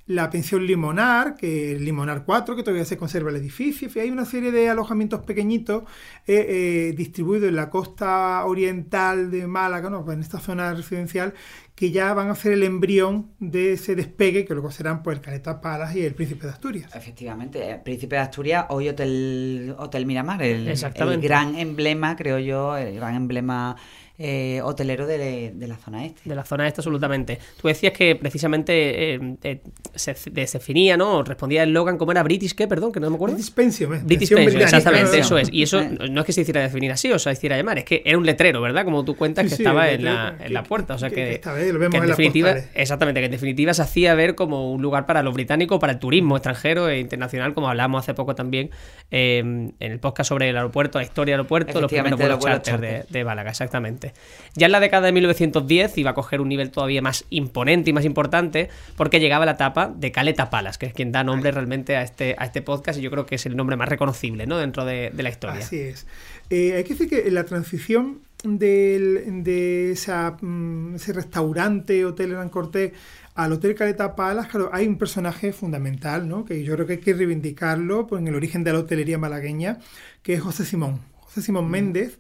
la 0.08 0.30
pensión 0.30 0.66
Limonar, 0.66 1.36
que 1.36 1.74
el 1.74 1.84
Limonar 1.84 2.24
4, 2.24 2.56
que 2.56 2.64
todavía 2.64 2.86
se 2.86 2.98
conserva 2.98 3.30
el 3.30 3.36
edificio. 3.36 3.90
hay 4.02 4.10
una 4.10 4.24
serie 4.24 4.52
de 4.52 4.70
alojamientos 4.70 5.22
pequeñitos 5.26 5.84
eh, 6.26 6.46
eh, 6.48 6.94
distribuidos 6.96 7.50
en 7.50 7.58
la 7.58 7.70
costa 7.70 8.46
oriental 8.46 9.30
de 9.30 9.48
Málaga, 9.48 9.90
¿no? 9.90 10.10
en 10.10 10.22
esta 10.22 10.40
zona 10.40 10.74
residencial, 10.74 11.34
que 11.76 11.92
ya 11.92 12.14
van 12.14 12.30
a 12.30 12.36
ser 12.36 12.54
el 12.54 12.64
embrión 12.64 13.32
de 13.40 13.74
ese 13.74 13.96
despegue, 13.96 14.46
que 14.46 14.54
luego 14.54 14.72
serán 14.72 15.04
pues, 15.04 15.18
el 15.18 15.22
Caleta 15.22 15.60
Palas 15.60 15.94
y 15.94 16.06
el 16.06 16.16
Príncipe 16.16 16.48
de 16.48 16.54
Asturias. 16.54 16.96
Efectivamente, 16.96 17.70
el 17.70 17.82
Príncipe 17.82 18.16
de 18.16 18.22
Asturias, 18.22 18.66
hoy 18.70 18.88
Hotel, 18.88 19.76
Hotel 19.78 20.06
Miramar, 20.06 20.42
el, 20.42 20.70
el 20.70 21.22
gran 21.22 21.56
emblema, 21.56 22.16
creo 22.16 22.40
yo, 22.40 22.78
el 22.78 22.96
gran 22.96 23.16
emblema 23.16 23.76
eh, 24.20 24.62
hotelero 24.64 25.06
de, 25.06 25.54
la 25.60 25.78
zona 25.78 26.04
este. 26.04 26.22
De 26.28 26.36
la 26.36 26.44
zona 26.44 26.68
este, 26.68 26.82
absolutamente. 26.82 27.38
Tú 27.62 27.68
decías 27.68 27.94
que 27.94 28.16
precisamente 28.16 29.14
eh, 29.14 29.38
eh, 29.44 29.62
se, 29.94 30.16
definía, 30.32 30.98
¿no? 30.98 31.22
Respondía 31.22 31.62
el 31.62 31.72
Logan 31.72 32.00
como 32.00 32.14
era 32.14 32.24
British, 32.24 32.56
¿qué? 32.56 32.68
Perdón, 32.68 32.92
que 32.92 33.00
no 33.00 33.12
me 33.12 33.16
acuerdo. 33.16 33.36
British 33.36 33.54
Pension, 33.54 33.92
British 34.08 34.34
Pension, 34.34 34.62
exactamente, 34.64 35.20
eso 35.20 35.38
es. 35.38 35.50
Y 35.52 35.62
eso 35.62 35.84
no 36.10 36.22
es 36.22 36.26
que 36.26 36.34
se 36.34 36.42
hiciera 36.42 36.62
definir 36.62 36.92
así, 36.92 37.12
o 37.12 37.20
sea, 37.20 37.32
se 37.34 37.38
hiciera 37.38 37.58
llamar, 37.58 37.78
es 37.78 37.86
que 37.86 38.02
era 38.06 38.18
un 38.18 38.26
letrero, 38.26 38.60
¿verdad? 38.60 38.86
Como 38.86 39.06
tú 39.06 39.16
cuentas, 39.16 39.48
que 39.48 39.54
estaba 39.54 39.92
en, 39.92 40.04
la, 40.04 40.36
en 40.40 40.52
la 40.52 40.64
puerta. 40.64 40.96
O 40.96 40.98
sea, 40.98 41.12
que, 41.12 41.40
lo 41.44 41.78
vemos 41.78 41.94
en, 41.94 42.08
definitiva, 42.08 42.56
exactamente, 42.74 43.20
que 43.20 43.26
en 43.26 43.32
definitiva 43.32 43.76
se 43.76 43.84
hacía 43.84 44.16
ver 44.16 44.34
como 44.34 44.72
un 44.72 44.82
lugar 44.82 45.06
para 45.06 45.22
los 45.22 45.36
británicos, 45.36 45.80
para 45.80 45.94
el 45.94 46.00
turismo 46.00 46.38
extranjero 46.38 46.90
e 46.90 47.00
internacional, 47.00 47.54
como 47.54 47.70
hablamos 47.70 48.00
hace 48.00 48.16
poco 48.16 48.34
también 48.34 48.72
en 49.12 49.76
el 49.80 50.00
podcast 50.00 50.30
sobre 50.30 50.50
el 50.50 50.58
aeropuerto, 50.58 50.98
la 50.98 51.04
historia 51.04 51.34
del 51.34 51.42
aeropuerto, 51.42 51.80
los 51.80 51.92
primeros 51.92 52.18
vuelos 52.18 52.40
charter 52.40 52.80
de, 52.80 53.06
de 53.08 53.24
Málaga, 53.24 53.52
exactamente. 53.52 54.07
Ya 54.56 54.66
en 54.66 54.72
la 54.72 54.80
década 54.80 55.08
de 55.08 55.12
1910 55.12 55.98
iba 55.98 56.12
a 56.12 56.14
coger 56.14 56.42
un 56.42 56.50
nivel 56.50 56.72
todavía 56.72 57.02
más 57.02 57.26
imponente 57.30 57.90
y 57.90 57.94
más 57.94 58.06
importante 58.06 58.70
porque 58.96 59.20
llegaba 59.20 59.46
la 59.46 59.54
etapa 59.54 59.94
de 59.96 60.12
Caleta 60.12 60.50
Palas, 60.50 60.78
que 60.78 60.88
es 60.88 60.94
quien 60.94 61.12
da 61.12 61.24
nombre 61.24 61.52
realmente 61.52 61.96
a 61.96 62.04
este, 62.04 62.36
a 62.38 62.46
este 62.46 62.62
podcast 62.62 63.00
y 63.00 63.02
yo 63.02 63.12
creo 63.12 63.26
que 63.26 63.36
es 63.36 63.46
el 63.46 63.56
nombre 63.56 63.76
más 63.76 63.90
reconocible 63.90 64.48
¿no? 64.48 64.58
dentro 64.58 64.86
de, 64.86 65.12
la 65.18 65.30
historia. 65.30 65.60
Así 65.60 65.78
es. 65.78 66.08
Eh, 66.50 66.74
hay 66.76 66.84
que 66.84 66.94
decir 66.94 67.10
que 67.10 67.30
la 67.32 67.44
transición 67.44 68.22
de 68.44 69.92
esa, 69.92 70.38
mm, 70.40 70.96
ese 70.96 71.14
restaurante, 71.14 72.06
Hotel 72.06 72.32
Gran 72.32 72.50
Cortés, 72.50 72.94
al 73.36 73.54
Hotel 73.54 73.76
Caleta 73.76 74.16
Palas, 74.16 74.48
claro, 74.48 74.70
hay 74.74 74.88
un 74.88 74.98
personaje 74.98 75.54
fundamental, 75.54 76.28
¿no? 76.28 76.44
que 76.44 76.64
yo 76.64 76.74
creo 76.74 76.88
que 76.88 76.94
hay 76.94 77.00
que 77.00 77.14
reivindicarlo 77.14 78.08
pues, 78.08 78.22
en 78.22 78.28
el 78.28 78.36
origen 78.36 78.64
de 78.64 78.74
la 78.74 78.80
hotelería 78.80 79.18
malagueña, 79.18 79.80
que 80.24 80.34
es 80.34 80.42
José 80.42 80.66
Simón. 80.66 81.02
José 81.22 81.42
Simón 81.42 81.68
mm. 81.68 81.70
Méndez, 81.70 82.20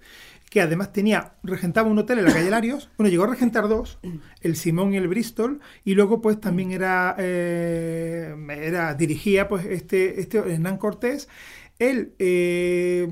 que 0.49 0.61
además 0.61 0.93
tenía, 0.93 1.33
regentaba 1.43 1.89
un 1.89 1.97
hotel 1.97 2.19
en 2.19 2.25
la 2.25 2.33
calle 2.33 2.49
Larios, 2.49 2.89
bueno, 2.97 3.09
llegó 3.09 3.25
a 3.25 3.27
regentar 3.27 3.67
dos, 3.67 3.99
el 4.41 4.55
Simón 4.55 4.93
y 4.93 4.97
el 4.97 5.07
Bristol, 5.07 5.59
y 5.83 5.93
luego 5.93 6.21
pues 6.21 6.39
también 6.39 6.71
era, 6.71 7.15
eh, 7.17 8.33
era 8.61 8.93
dirigía 8.93 9.47
pues 9.47 9.65
este, 9.65 10.21
este 10.21 10.37
Hernán 10.37 10.77
Cortés, 10.77 11.27
él 11.79 12.13
eh, 12.17 13.07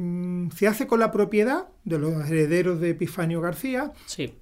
se 0.55 0.67
hace 0.67 0.87
con 0.87 0.99
la 0.99 1.11
propiedad 1.11 1.67
de 1.83 1.99
los 1.99 2.25
herederos 2.29 2.79
de 2.79 2.91
Epifanio 2.91 3.41
García, 3.41 3.91
sí. 4.05 4.33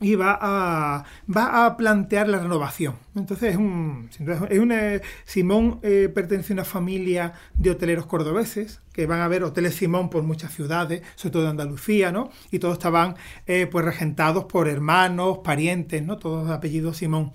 Y 0.00 0.14
va 0.14 0.38
a, 0.40 1.04
va 1.34 1.66
a 1.66 1.76
plantear 1.76 2.28
la 2.28 2.38
renovación. 2.38 2.96
Entonces, 3.14 3.52
es 3.52 3.56
un, 3.56 4.08
es 4.10 4.58
eh, 4.58 5.02
Simón 5.24 5.78
eh, 5.82 6.10
pertenece 6.12 6.52
a 6.52 6.54
una 6.54 6.64
familia 6.64 7.34
de 7.54 7.70
hoteleros 7.70 8.06
cordobeses 8.06 8.80
que 8.92 9.06
van 9.06 9.20
a 9.20 9.28
ver 9.28 9.44
hoteles 9.44 9.74
Simón 9.74 10.08
por 10.08 10.22
muchas 10.22 10.54
ciudades, 10.54 11.02
sobre 11.16 11.32
todo 11.32 11.42
de 11.44 11.50
Andalucía, 11.50 12.12
¿no? 12.12 12.30
Y 12.50 12.58
todos 12.58 12.74
estaban 12.74 13.14
eh, 13.46 13.68
pues 13.70 13.84
regentados 13.84 14.46
por 14.46 14.68
hermanos, 14.68 15.38
parientes, 15.44 16.02
¿no? 16.02 16.16
Todos 16.18 16.48
de 16.48 16.54
apellido 16.54 16.94
Simón. 16.94 17.32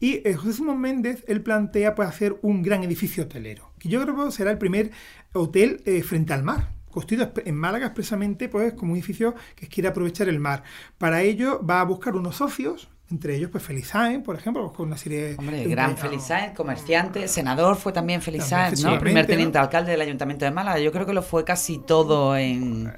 Y 0.00 0.22
José 0.34 0.54
Simón 0.54 0.80
Méndez, 0.80 1.24
él 1.28 1.42
plantea 1.42 1.94
pues 1.94 2.08
hacer 2.08 2.38
un 2.40 2.62
gran 2.62 2.82
edificio 2.82 3.24
hotelero, 3.24 3.70
que 3.78 3.90
yo 3.90 4.02
creo 4.02 4.24
que 4.24 4.32
será 4.32 4.50
el 4.50 4.56
primer 4.56 4.92
hotel 5.34 5.82
frente 6.02 6.32
al 6.32 6.42
mar, 6.42 6.70
construido 6.90 7.32
en 7.44 7.54
Málaga 7.54 7.86
expresamente 7.86 8.48
pues, 8.48 8.74
como 8.74 8.92
un 8.92 8.98
edificio 8.98 9.34
que 9.54 9.68
quiere 9.68 9.88
aprovechar 9.88 10.28
el 10.28 10.40
mar. 10.40 10.62
Para 10.98 11.22
ello 11.22 11.64
va 11.64 11.80
a 11.80 11.84
buscar 11.84 12.14
unos 12.16 12.36
socios, 12.36 12.88
entre 13.10 13.36
ellos 13.36 13.50
pues 13.50 13.64
Felizain, 13.64 14.22
por 14.22 14.36
ejemplo, 14.36 14.72
con 14.72 14.86
una 14.86 14.96
serie 14.96 15.34
Hombre, 15.38 15.64
gran 15.64 15.96
Felizain, 15.96 16.54
comerciante, 16.54 17.26
senador 17.26 17.76
fue 17.76 17.92
también 17.92 18.22
Felizain, 18.22 18.74
¿no? 18.82 18.98
Primer 18.98 19.26
teniente 19.26 19.58
alcalde 19.58 19.92
del 19.92 20.00
Ayuntamiento 20.00 20.44
de 20.44 20.50
Málaga. 20.50 20.78
Yo 20.78 20.92
creo 20.92 21.06
que 21.06 21.12
lo 21.12 21.22
fue 21.22 21.44
casi 21.44 21.78
todo 21.78 22.36
en 22.36 22.92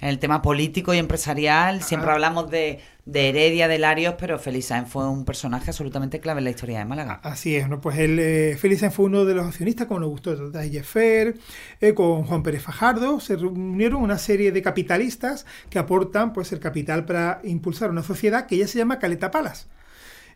en 0.00 0.08
el 0.08 0.18
tema 0.18 0.42
político 0.42 0.92
y 0.94 0.98
empresarial. 0.98 1.82
Siempre 1.82 2.10
hablamos 2.10 2.50
de, 2.50 2.80
de 3.06 3.28
Heredia, 3.28 3.68
de 3.68 3.78
Larios, 3.78 4.16
pero 4.18 4.38
Felizain 4.38 4.86
fue 4.86 5.08
un 5.08 5.24
personaje 5.24 5.70
absolutamente 5.70 6.20
clave 6.20 6.38
en 6.38 6.44
la 6.44 6.50
historia 6.50 6.78
de 6.78 6.84
Málaga. 6.84 7.20
Así 7.22 7.56
es, 7.56 7.68
¿no? 7.68 7.80
Pues 7.80 7.98
él, 7.98 8.18
eh, 8.18 8.58
fue 8.90 9.06
uno 9.06 9.24
de 9.24 9.34
los 9.34 9.46
accionistas, 9.46 9.86
como 9.86 10.00
nos 10.00 10.10
gustó 10.10 10.50
Dayefer, 10.50 11.36
eh, 11.80 11.94
con 11.94 12.24
Juan 12.24 12.42
Pérez 12.42 12.62
Fajardo, 12.62 13.20
se 13.20 13.36
reunieron 13.36 14.02
una 14.02 14.18
serie 14.18 14.52
de 14.52 14.60
capitalistas 14.60 15.46
que 15.70 15.78
aportan 15.78 16.32
pues 16.32 16.52
el 16.52 16.60
capital 16.60 17.04
para 17.04 17.40
impulsar 17.44 17.90
una 17.90 18.02
sociedad 18.02 18.46
que 18.46 18.58
ya 18.58 18.66
se 18.66 18.78
llama 18.78 18.98
Caleta 18.98 19.30
Palas. 19.30 19.68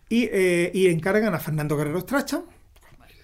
Y, 0.08 0.28
eh, 0.32 0.72
y 0.74 0.88
encargan 0.88 1.34
a 1.34 1.38
Fernando 1.38 1.76
Guerrero 1.76 2.00
Strachan, 2.00 2.42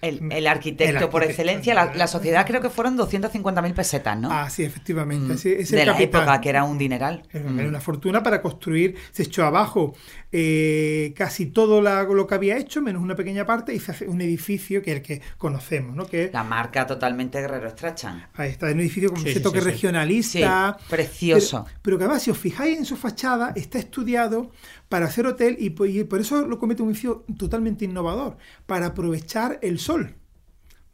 el, 0.01 0.47
arquitecto 0.47 1.09
por 1.09 1.23
excelencia, 1.23 1.73
la, 1.73 2.07
sociedad 2.07 2.45
creo 2.45 2.61
que 2.61 2.69
fueron 2.69 2.97
250.000 2.97 3.73
pesetas, 3.73 4.17
¿no? 4.17 4.29
Ah, 4.31 4.49
sí, 4.49 4.63
efectivamente. 4.63 5.33
Mm. 5.33 5.63
de 5.63 5.85
la 5.85 5.99
época, 5.99 6.41
que 6.41 6.49
era 6.49 6.63
un 6.63 6.77
dineral. 6.77 7.23
Era 7.31 7.49
mm. 7.49 7.67
una 7.67 7.81
fortuna 7.81 8.23
para 8.23 8.41
construir, 8.41 8.95
se 9.11 9.23
echó 9.23 9.45
abajo 9.45 9.95
eh, 10.31 11.13
casi 11.15 11.47
todo 11.47 11.81
lo 11.81 12.27
que 12.27 12.35
había 12.35 12.57
hecho, 12.57 12.81
menos 12.81 13.01
una 13.01 13.15
pequeña 13.15 13.45
parte, 13.45 13.73
y 13.73 13.79
se 13.79 13.91
hace 13.91 14.07
un 14.07 14.21
edificio 14.21 14.81
que 14.81 14.91
es 14.91 14.97
el 14.97 15.03
que 15.03 15.21
conocemos, 15.37 15.95
¿no? 15.95 16.05
Que 16.05 16.29
la 16.31 16.43
marca 16.43 16.85
totalmente 16.85 17.39
Guerrero 17.39 17.69
Strachan. 17.69 18.27
Ahí 18.35 18.51
está, 18.51 18.67
un 18.67 18.79
edificio 18.79 19.11
con 19.11 19.19
un 19.19 19.41
toque 19.41 19.61
regionalista. 19.61 20.77
precioso. 20.89 21.65
Pero, 21.65 21.79
pero, 21.81 21.97
que 21.97 22.03
además, 22.05 22.23
si 22.23 22.31
os 22.31 22.37
fijáis 22.37 22.77
en 22.77 22.85
su 22.85 22.95
fachada, 22.95 23.53
está 23.55 23.79
estudiado 23.79 24.51
para 24.89 25.07
hacer 25.07 25.25
hotel 25.25 25.57
y, 25.59 25.71
por 25.71 26.19
eso 26.19 26.47
lo 26.47 26.59
comete 26.59 26.81
un 26.81 26.89
edificio 26.89 27.25
totalmente 27.37 27.85
innovador, 27.85 28.37
para 28.65 28.87
aprovechar 28.87 29.59
el 29.61 29.79
sol. 29.79 30.15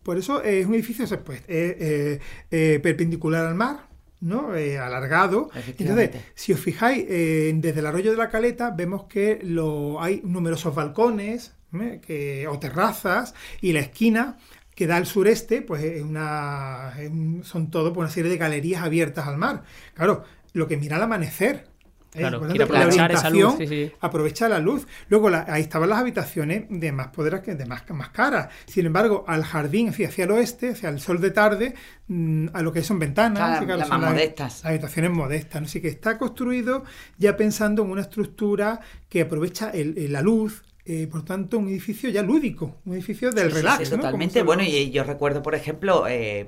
Por 0.04 0.18
eso 0.18 0.42
es 0.44 0.66
un 0.66 0.74
edificio 0.74 1.06
pues, 1.24 1.44
eh, 1.48 2.20
eh, 2.52 2.80
perpendicular 2.84 3.46
al 3.46 3.56
mar, 3.56 3.88
¿no? 4.20 4.50
alargado. 4.82 5.50
Entonces, 5.78 6.12
si 6.36 6.54
os 6.54 6.60
fijáis, 6.60 7.08
desde 7.08 7.80
el 7.80 7.86
arroyo 7.86 8.12
de 8.12 8.18
la 8.18 8.30
Caleta 8.30 8.72
vemos 8.72 9.06
que 9.06 9.40
lo, 9.44 10.02
hay 10.02 10.22
numerosos 10.24 10.76
balcones 10.76 11.54
que, 12.02 12.48
o 12.48 12.60
terrazas 12.60 13.34
y 13.62 13.74
la 13.74 13.80
esquina 13.80 14.38
que 14.76 14.88
da 14.88 14.98
al 14.98 15.06
sureste, 15.06 15.62
pues 15.62 15.84
es 15.84 16.04
una, 16.04 16.94
son 17.44 17.70
todo 17.70 17.94
pues, 17.94 18.06
una 18.06 18.14
serie 18.14 18.32
de 18.32 18.38
galerías 18.38 18.84
abiertas 18.84 19.28
al 19.28 19.38
mar. 19.38 19.64
Claro, 19.94 20.24
lo 20.54 20.68
que 20.68 20.78
mira 20.78 20.96
al 20.96 21.04
amanecer, 21.04 21.68
Claro, 22.14 22.38
aprovechar 22.38 23.12
esa 23.12 23.30
luz. 23.30 23.56
Aprovecha 24.00 24.50
la 24.50 24.60
luz. 24.60 24.88
Luego 25.10 25.30
ahí 25.48 25.62
estaban 25.62 25.90
las 25.90 26.00
habitaciones 26.00 26.66
de 26.70 26.92
más 26.92 27.08
poder, 27.08 27.42
de 27.42 27.66
más, 27.66 27.84
más 27.90 28.10
caras. 28.10 28.50
Sin 28.66 28.86
embargo, 28.86 29.26
al 29.28 29.44
jardín, 29.44 29.90
hacia, 29.90 30.08
hacia 30.10 30.26
el 30.26 30.32
oeste, 30.32 30.70
hacia 30.70 30.90
el 30.90 31.00
sol 31.00 31.20
de 31.20 31.32
tarde, 31.32 31.74
mm, 32.08 32.48
a 32.54 32.62
lo 32.62 32.72
que 32.72 32.84
son 32.84 33.00
ventanas, 33.00 33.66
las 33.66 33.90
más 33.90 34.00
modestas. 34.00 34.64
habitaciones 34.66 35.12
modestas. 35.12 35.64
Así 35.64 35.82
que 35.82 35.88
está 35.88 36.18
construido 36.18 36.84
ya 37.18 37.36
pensando 37.36 37.84
en 37.84 37.90
una 37.90 38.02
estructura 38.02 38.80
que 39.10 39.22
aprovecha 39.22 39.72
la 39.74 40.22
luz, 40.22 40.64
eh, 40.86 41.08
por 41.10 41.24
tanto, 41.24 41.60
un 41.60 41.70
edificio 41.70 42.10
ya 42.10 42.22
lúdico, 42.22 42.76
un 42.84 42.94
edificio 42.94 43.32
del 43.32 43.52
relax. 43.52 43.90
totalmente. 43.90 44.44
Bueno, 44.44 44.64
y 44.64 44.92
yo 44.92 45.06
recuerdo, 45.06 45.42
por 45.42 45.56
ejemplo, 45.56 46.08
eh, 46.10 46.46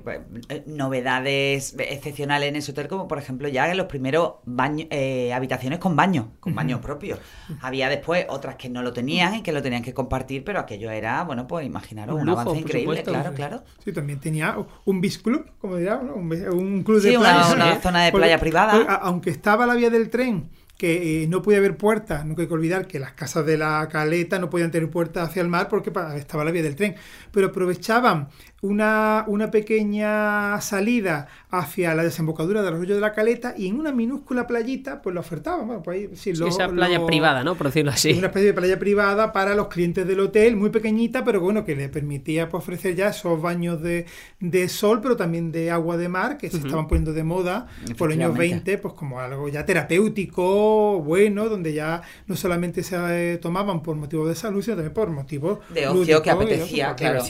eh, 0.50 0.62
novedades 0.66 1.74
excepcionales 1.78 2.50
en 2.50 2.56
ese 2.56 2.72
hotel, 2.72 2.86
como 2.86 3.08
por 3.08 3.16
ejemplo 3.16 3.48
ya 3.48 3.70
en 3.70 3.78
los 3.78 3.86
primeros 3.86 4.34
baños, 4.44 4.88
habitaciones 5.32 5.78
con 5.78 5.96
baño, 5.96 6.32
con 6.40 6.54
baño 6.54 6.82
propio. 6.82 7.18
Había 7.62 7.88
después 7.88 8.26
otras 8.28 8.56
que 8.56 8.68
no 8.68 8.82
lo 8.82 8.92
tenían 8.92 9.36
y 9.36 9.42
que 9.42 9.52
lo 9.52 9.62
tenían 9.62 9.82
que 9.82 9.94
compartir, 9.94 10.44
pero 10.44 10.60
aquello 10.60 10.90
era, 10.90 11.24
bueno, 11.24 11.46
pues 11.46 11.64
imaginaros, 11.64 12.20
un, 12.20 12.28
avance 12.28 12.58
increíble, 12.58 13.02
claro, 13.02 13.32
claro. 13.32 13.62
Sí, 13.82 13.92
también 13.92 14.20
tenía 14.20 14.58
un 14.84 15.00
beach 15.00 15.22
club, 15.22 15.50
como 15.58 15.76
diría, 15.76 15.96
un, 15.96 16.82
club 16.82 17.00
de 17.00 17.18
playa. 17.18 17.54
una 17.54 17.80
zona 17.80 18.04
de 18.04 18.12
playa 18.12 18.38
privada. 18.38 18.96
Aunque 18.96 19.30
estaba 19.30 19.64
la 19.64 19.74
vía 19.74 19.88
del 19.88 20.10
tren 20.10 20.50
que 20.76 21.22
eh, 21.22 21.26
no 21.26 21.42
podía 21.42 21.58
haber 21.58 21.76
puertas, 21.76 22.26
no 22.26 22.34
hay 22.38 22.46
que 22.46 22.52
olvidar 22.52 22.86
que 22.86 22.98
las 22.98 23.12
casas 23.12 23.46
de 23.46 23.56
la 23.56 23.88
caleta 23.90 24.38
no 24.38 24.50
podían 24.50 24.70
tener 24.70 24.90
puertas 24.90 25.28
hacia 25.28 25.42
el 25.42 25.48
mar 25.48 25.68
porque 25.68 25.90
estaba 26.16 26.44
la 26.44 26.50
vía 26.50 26.62
del 26.62 26.76
tren, 26.76 26.96
pero 27.32 27.48
aprovechaban 27.48 28.28
una, 28.62 29.24
una 29.26 29.50
pequeña 29.50 30.60
salida 30.60 31.28
hacia 31.50 31.94
la 31.94 32.02
desembocadura 32.02 32.62
del 32.62 32.74
arroyo 32.74 32.94
de 32.94 33.00
la 33.00 33.12
Caleta 33.12 33.54
y 33.56 33.68
en 33.68 33.78
una 33.78 33.92
minúscula 33.92 34.46
playita 34.46 35.02
pues 35.02 35.14
lo 35.14 35.20
ofertaban. 35.20 35.66
Bueno, 35.66 35.82
pues 35.82 36.08
sí, 36.14 36.30
esa 36.30 36.68
playa 36.68 37.04
privada, 37.04 37.44
¿no? 37.44 37.54
Por 37.54 37.66
decirlo 37.66 37.90
así. 37.90 38.12
Una 38.12 38.28
especie 38.28 38.48
de 38.48 38.54
playa 38.54 38.78
privada 38.78 39.32
para 39.32 39.54
los 39.54 39.68
clientes 39.68 40.06
del 40.06 40.20
hotel, 40.20 40.56
muy 40.56 40.70
pequeñita, 40.70 41.24
pero 41.24 41.40
bueno, 41.40 41.64
que 41.64 41.76
le 41.76 41.88
permitía 41.88 42.48
pues, 42.48 42.62
ofrecer 42.62 42.94
ya 42.94 43.08
esos 43.08 43.40
baños 43.40 43.82
de, 43.82 44.06
de, 44.40 44.68
sol, 44.68 45.00
pero 45.02 45.16
también 45.16 45.52
de 45.52 45.70
agua 45.70 45.96
de 45.96 46.08
mar 46.08 46.38
que 46.38 46.50
se 46.50 46.56
estaban 46.56 46.88
poniendo 46.88 47.12
de 47.12 47.24
moda 47.24 47.66
por 47.96 48.08
los 48.08 48.18
años 48.18 48.36
20, 48.36 48.78
pues 48.78 48.94
como 48.94 49.20
algo 49.20 49.48
ya 49.48 49.64
terapéutico, 49.64 51.00
bueno, 51.00 51.48
donde 51.48 51.72
ya 51.72 52.02
no 52.26 52.36
solamente 52.36 52.82
se 52.82 52.96
eh, 53.34 53.38
tomaban 53.38 53.82
por 53.82 53.96
motivos 53.96 54.28
de 54.28 54.34
salud, 54.34 54.62
sino 54.62 54.76
también 54.76 54.94
por 54.94 55.10
motivos 55.10 55.58
de 55.72 55.86
ocio 55.86 56.22
que 56.22 56.30
apetecía, 56.30 56.94
claro. 56.94 57.22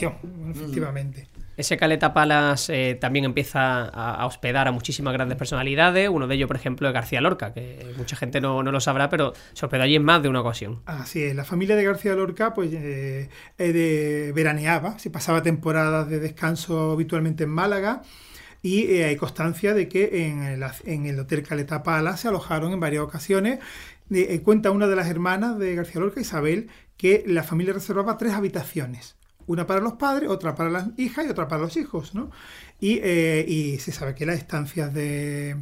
Efectivamente. 0.51 1.27
Ese 1.57 1.75
Caleta 1.75 2.13
Palas 2.13 2.69
eh, 2.69 2.95
también 3.01 3.25
empieza 3.25 3.85
a, 3.85 4.27
hospedar 4.27 4.67
a 4.67 4.71
muchísimas 4.71 5.11
grandes 5.13 5.39
personalidades. 5.39 6.07
Uno 6.07 6.27
de 6.27 6.35
ellos, 6.35 6.47
por 6.47 6.55
ejemplo, 6.55 6.87
es 6.87 6.93
García 6.93 7.19
Lorca, 7.19 7.51
que 7.51 7.95
mucha 7.97 8.15
gente 8.15 8.39
no, 8.39 8.61
lo 8.61 8.79
sabrá, 8.79 9.09
pero 9.09 9.33
se 9.53 9.65
hospedó 9.65 9.81
allí 9.81 9.95
en 9.95 10.03
más 10.03 10.21
de 10.21 10.29
una 10.29 10.41
ocasión. 10.41 10.81
Así 10.85 11.23
es, 11.23 11.35
la 11.35 11.43
familia 11.43 11.75
de 11.75 11.83
García 11.83 12.13
Lorca 12.13 12.53
pues 12.53 12.69
eh, 12.73 13.29
de, 13.57 14.31
veraneaba, 14.35 14.99
se 14.99 15.09
pasaba 15.09 15.41
temporadas 15.41 16.07
de 16.07 16.19
descanso 16.19 16.91
habitualmente 16.91 17.45
en 17.45 17.49
Málaga. 17.49 18.03
Y 18.61 18.91
eh, 18.91 19.05
hay 19.05 19.15
constancia 19.15 19.73
de 19.73 19.89
que 19.89 20.27
en 20.27 20.43
el, 20.43 20.63
en 20.85 21.07
el 21.07 21.19
Hotel 21.19 21.41
Caleta 21.41 21.81
Palas 21.81 22.19
se 22.19 22.27
alojaron 22.27 22.71
en 22.71 22.79
varias 22.79 23.01
ocasiones. 23.01 23.59
cuenta 24.43 24.69
una 24.69 24.85
de 24.85 24.95
las 24.95 25.07
hermanas 25.07 25.57
de 25.57 25.73
García 25.73 26.01
Lorca, 26.01 26.21
Isabel, 26.21 26.69
que 26.97 27.23
la 27.25 27.41
familia 27.41 27.73
reservaba 27.73 28.19
tres 28.19 28.33
habitaciones 28.33 29.16
una 29.47 29.65
para 29.65 29.81
los 29.81 29.93
padres, 29.93 30.29
otra 30.29 30.55
para 30.55 30.69
las 30.69 30.87
hijas 30.97 31.25
y 31.25 31.29
otra 31.29 31.47
para 31.47 31.61
los 31.63 31.75
hijos, 31.77 32.13
¿no? 32.13 32.29
Y, 32.79 32.99
eh, 33.01 33.43
y 33.47 33.79
se 33.79 33.91
sabe 33.91 34.13
que 34.13 34.25
las 34.25 34.37
estancias 34.37 34.93
de, 34.93 35.57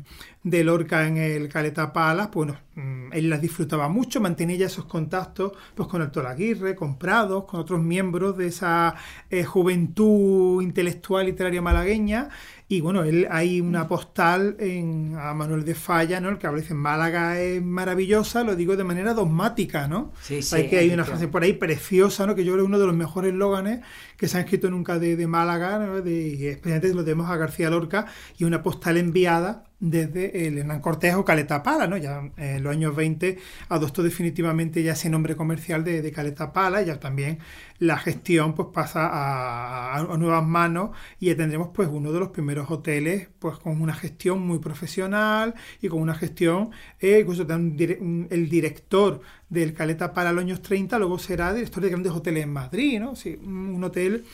de, 0.45 0.63
Lorca 0.63 1.07
en 1.07 1.17
el 1.17 1.49
Caleta 1.49 1.91
Palas, 1.91 2.29
pues 2.31 2.47
bueno, 2.47 2.59
mm, 2.75 3.13
él 3.13 3.29
las 3.29 3.41
disfrutaba 3.41 3.89
mucho, 3.89 4.21
mantenía 4.21 4.55
ya 4.55 4.65
esos 4.67 4.85
contactos 4.85 5.51
pues, 5.73 5.89
con 5.89 6.01
el 6.01 6.25
Aguirre, 6.25 6.75
con 6.75 6.97
Prados, 6.97 7.45
con 7.45 7.59
otros 7.59 7.81
miembros 7.81 8.37
de 8.37 8.47
esa 8.47 8.95
eh, 9.29 9.43
juventud 9.43 10.61
intelectual 10.61 11.25
literaria 11.25 11.61
malagueña 11.61 12.29
y 12.67 12.81
bueno, 12.81 13.03
él, 13.03 13.27
hay 13.29 13.61
una 13.61 13.87
postal 13.87 14.55
en, 14.59 15.15
a 15.19 15.35
Manuel 15.35 15.63
de 15.65 15.75
Falla, 15.75 16.19
¿no? 16.19 16.29
El 16.29 16.39
que 16.39 16.47
habla 16.47 16.61
dice, 16.61 16.73
Málaga 16.73 17.39
es 17.39 17.61
maravillosa, 17.61 18.43
lo 18.43 18.55
digo 18.55 18.75
de 18.75 18.83
manera 18.83 19.13
dogmática, 19.13 19.87
¿no? 19.87 20.11
Sí, 20.21 20.41
sí. 20.41 20.55
Hay 20.55 20.69
que 20.69 20.79
hay 20.79 20.89
una 20.89 21.05
frase 21.05 21.27
por 21.27 21.43
ahí 21.43 21.53
preciosa, 21.53 22.25
¿no? 22.25 22.33
Que 22.33 22.43
yo 22.43 22.53
creo 22.53 22.63
que 22.63 22.65
es 22.65 22.67
uno 22.67 22.79
de 22.79 22.87
los 22.87 22.95
mejores 22.95 23.33
eslóganes 23.33 23.81
que 24.17 24.27
se 24.27 24.37
han 24.37 24.45
escrito 24.45 24.71
nunca 24.71 24.97
de, 24.97 25.15
de 25.15 25.27
Málaga, 25.27 25.77
¿no? 25.77 26.01
De, 26.01 26.49
especialmente 26.49 26.95
lo 26.95 27.03
tenemos 27.03 27.29
a 27.29 27.37
García 27.37 27.69
Lorca, 27.69 28.07
y 28.39 28.45
una 28.45 28.63
postal 28.63 28.97
enviada 28.97 29.65
desde 29.79 30.47
el 30.47 30.57
Hernán 30.57 30.81
Cortés 30.81 31.15
o 31.15 31.25
Caleta 31.25 31.61
Pala, 31.61 31.87
¿no? 31.87 31.97
Ya 31.97 32.31
en 32.37 32.63
los 32.63 32.71
años 32.71 32.95
20 32.95 33.37
adoptó 33.69 34.03
definitivamente 34.03 34.81
ya 34.83 34.93
ese 34.93 35.09
nombre 35.09 35.35
comercial 35.35 35.83
de, 35.83 36.01
de 36.01 36.11
Caleta 36.11 36.53
Pala, 36.53 36.81
ya 36.81 36.99
también 36.99 37.39
la 37.79 37.97
gestión 37.97 38.53
pues 38.55 38.69
pasa 38.73 39.09
a, 39.11 40.17
nuevas 40.17 40.45
manos 40.45 40.91
y 41.19 41.27
ya 41.27 41.35
tendremos 41.35 41.69
pues 41.73 41.89
uno 41.91 42.11
de 42.11 42.19
los 42.19 42.29
primeros 42.29 42.71
hoteles 42.71 43.27
pues 43.39 43.57
con 43.57 43.81
una 43.81 43.93
gestión 43.93 44.39
muy 44.39 44.59
profesional 44.59 45.55
y 45.81 45.89
con 45.89 46.01
una 46.01 46.15
gestión, 46.15 46.71
eh, 46.99 47.19
incluso 47.21 47.45
el 47.49 48.49
director 48.49 49.21
del 49.49 49.73
Caleta 49.73 50.13
Pala 50.13 50.31
los 50.31 50.43
años 50.43 50.61
30 50.61 50.97
luego 50.99 51.19
será 51.19 51.53
director 51.53 51.83
de 51.83 51.89
grandes 51.89 52.13
hoteles 52.13 52.43
en 52.43 52.53
Madrid, 52.53 52.99
¿no? 52.99 53.15
Sí, 53.15 53.39
un 53.43 53.83
hotel 53.83 54.25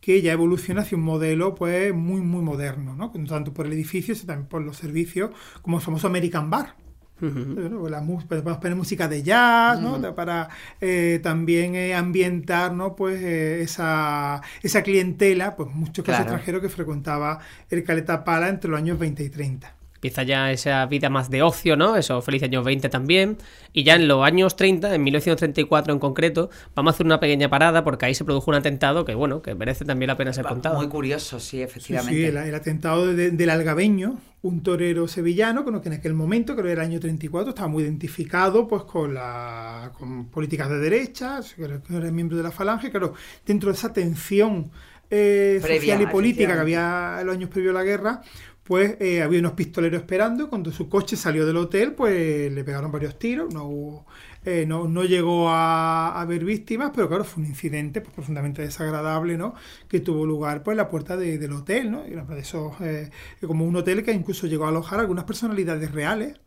que 0.00 0.22
ya 0.22 0.32
evoluciona 0.32 0.82
hacia 0.82 0.96
un 0.96 1.04
modelo 1.04 1.54
pues 1.54 1.92
muy 1.94 2.20
muy 2.20 2.42
moderno, 2.42 2.94
¿no? 2.94 3.12
tanto 3.26 3.52
por 3.52 3.66
el 3.66 3.72
edificio, 3.72 4.14
sino 4.14 4.28
también 4.28 4.48
por 4.48 4.62
los 4.62 4.76
servicios, 4.76 5.30
como 5.62 5.78
el 5.78 5.82
famoso 5.82 6.06
American 6.06 6.50
Bar, 6.50 6.74
la, 7.20 8.00
podemos 8.28 8.58
poner 8.58 8.76
música 8.76 9.08
de 9.08 9.22
jazz, 9.22 9.80
¿no? 9.80 10.14
Para 10.14 10.48
eh, 10.80 11.20
también 11.22 11.74
eh, 11.74 11.94
ambientar, 11.94 12.72
¿no? 12.72 12.94
Pues 12.94 13.20
eh, 13.22 13.62
esa, 13.62 14.40
esa 14.62 14.82
clientela, 14.82 15.56
pues 15.56 15.68
muchos 15.74 16.04
casos 16.04 16.22
extranjeros 16.22 16.62
que 16.62 16.68
frecuentaba 16.68 17.40
el 17.70 17.82
Caleta 17.82 18.24
Pala 18.24 18.48
entre 18.48 18.70
los 18.70 18.78
años 18.78 18.98
20 18.98 19.24
y 19.24 19.30
30 19.30 19.77
empieza 19.98 20.22
ya 20.22 20.52
esa 20.52 20.86
vida 20.86 21.10
más 21.10 21.28
de 21.28 21.42
ocio, 21.42 21.76
¿no? 21.76 21.96
Esos 21.96 22.24
felices 22.24 22.48
años 22.48 22.64
20 22.64 22.88
también. 22.88 23.36
Y 23.72 23.82
ya 23.82 23.96
en 23.96 24.06
los 24.06 24.24
años 24.24 24.54
30, 24.54 24.94
en 24.94 25.02
1934 25.02 25.92
en 25.92 25.98
concreto, 25.98 26.50
vamos 26.76 26.92
a 26.92 26.94
hacer 26.94 27.04
una 27.04 27.18
pequeña 27.18 27.50
parada 27.50 27.82
porque 27.82 28.06
ahí 28.06 28.14
se 28.14 28.24
produjo 28.24 28.52
un 28.52 28.54
atentado 28.54 29.04
que, 29.04 29.16
bueno, 29.16 29.42
que 29.42 29.56
merece 29.56 29.84
también 29.84 30.06
la 30.06 30.16
pena 30.16 30.32
ser 30.32 30.46
contado. 30.46 30.76
Muy 30.76 30.86
curioso, 30.88 31.40
sí, 31.40 31.60
efectivamente. 31.60 32.16
Sí, 32.16 32.24
el, 32.24 32.54
atentado 32.54 33.12
del 33.12 33.50
Algabeño, 33.50 34.20
un 34.42 34.62
torero 34.62 35.08
sevillano, 35.08 35.64
que 35.64 35.88
en 35.88 35.94
aquel 35.94 36.14
momento, 36.14 36.54
creo 36.54 36.66
que 36.66 36.72
era 36.72 36.84
el 36.84 36.90
año 36.90 37.00
34, 37.00 37.50
estaba 37.50 37.66
muy 37.66 37.82
identificado 37.82 38.68
pues 38.68 38.84
con, 38.84 39.14
la, 39.14 39.90
con 39.98 40.26
políticas 40.26 40.70
de 40.70 40.78
derecha, 40.78 41.40
que 41.56 41.64
era 41.64 42.10
miembro 42.12 42.36
de 42.36 42.44
la 42.44 42.52
falange, 42.52 42.92
claro, 42.92 43.14
dentro 43.44 43.70
de 43.72 43.76
esa 43.76 43.92
tensión 43.92 44.70
eh, 45.10 45.58
social 45.60 46.02
y 46.02 46.06
política 46.06 46.54
que 46.54 46.60
había 46.60 47.16
en 47.20 47.26
los 47.26 47.36
años 47.36 47.50
previos 47.50 47.74
a 47.74 47.78
la 47.78 47.84
guerra, 47.84 48.22
pues 48.68 48.96
había 49.22 49.40
unos 49.40 49.52
pistoleros 49.52 50.02
esperando. 50.02 50.48
Cuando 50.48 50.70
su 50.70 50.88
coche 50.88 51.16
salió 51.16 51.46
del 51.46 51.56
hotel, 51.56 51.94
pues 51.94 52.52
le 52.52 52.64
pegaron 52.64 52.92
varios 52.92 53.18
tiros. 53.18 53.52
No, 53.52 54.04
eh, 54.44 54.64
no, 54.66 55.04
llegó 55.04 55.50
a, 55.50 56.20
haber 56.20 56.44
víctimas, 56.44 56.92
pero 56.94 57.08
claro, 57.08 57.24
fue 57.24 57.42
un 57.42 57.48
incidente 57.48 58.00
pues, 58.00 58.14
profundamente 58.14 58.62
desagradable, 58.62 59.36
¿no? 59.36 59.54
Que 59.88 60.00
tuvo 60.00 60.24
lugar 60.24 60.62
pues, 60.62 60.74
en 60.74 60.78
la 60.78 60.88
puerta 60.88 61.16
del 61.16 61.52
hotel, 61.52 61.90
¿no? 61.90 62.06
Y 62.06 62.10
de 62.10 62.40
esos, 62.40 62.80
eh, 62.80 63.10
como 63.46 63.64
un 63.64 63.76
hotel 63.76 64.02
que 64.04 64.12
incluso 64.12 64.46
llegó 64.46 64.64
a 64.66 64.68
alojar 64.68 65.00
algunas 65.00 65.24
personalidades 65.24 65.92
reales 65.92 66.40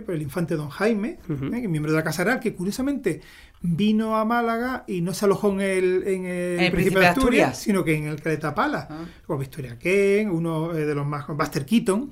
eh, 0.00 0.02
por 0.02 0.14
el 0.14 0.22
infante 0.22 0.56
don 0.56 0.68
Jaime, 0.68 1.18
eh, 1.28 1.68
miembro 1.68 1.92
de 1.92 1.98
la 1.98 2.04
Casa 2.04 2.24
Real, 2.24 2.40
que 2.40 2.54
curiosamente 2.54 3.20
vino 3.62 4.16
a 4.16 4.24
Málaga 4.24 4.84
y 4.86 5.00
no 5.00 5.12
se 5.12 5.26
alojó 5.26 5.52
en 5.52 5.60
el, 5.60 6.02
en 6.06 6.24
el, 6.26 6.72
Príncipe 6.72 7.00
de 7.00 7.06
Asturias, 7.06 7.58
sino 7.58 7.84
que 7.84 7.94
en 7.94 8.06
el 8.06 8.20
Caleta 8.20 8.54
Pala, 8.54 8.88
ah. 8.90 9.04
o 9.26 9.36
Victoria 9.36 9.78
Ken, 9.78 10.30
uno 10.30 10.74
eh, 10.74 10.84
de 10.84 10.94
los 10.94 11.06
más, 11.06 11.26
Buster 11.28 11.64
Keaton, 11.64 12.10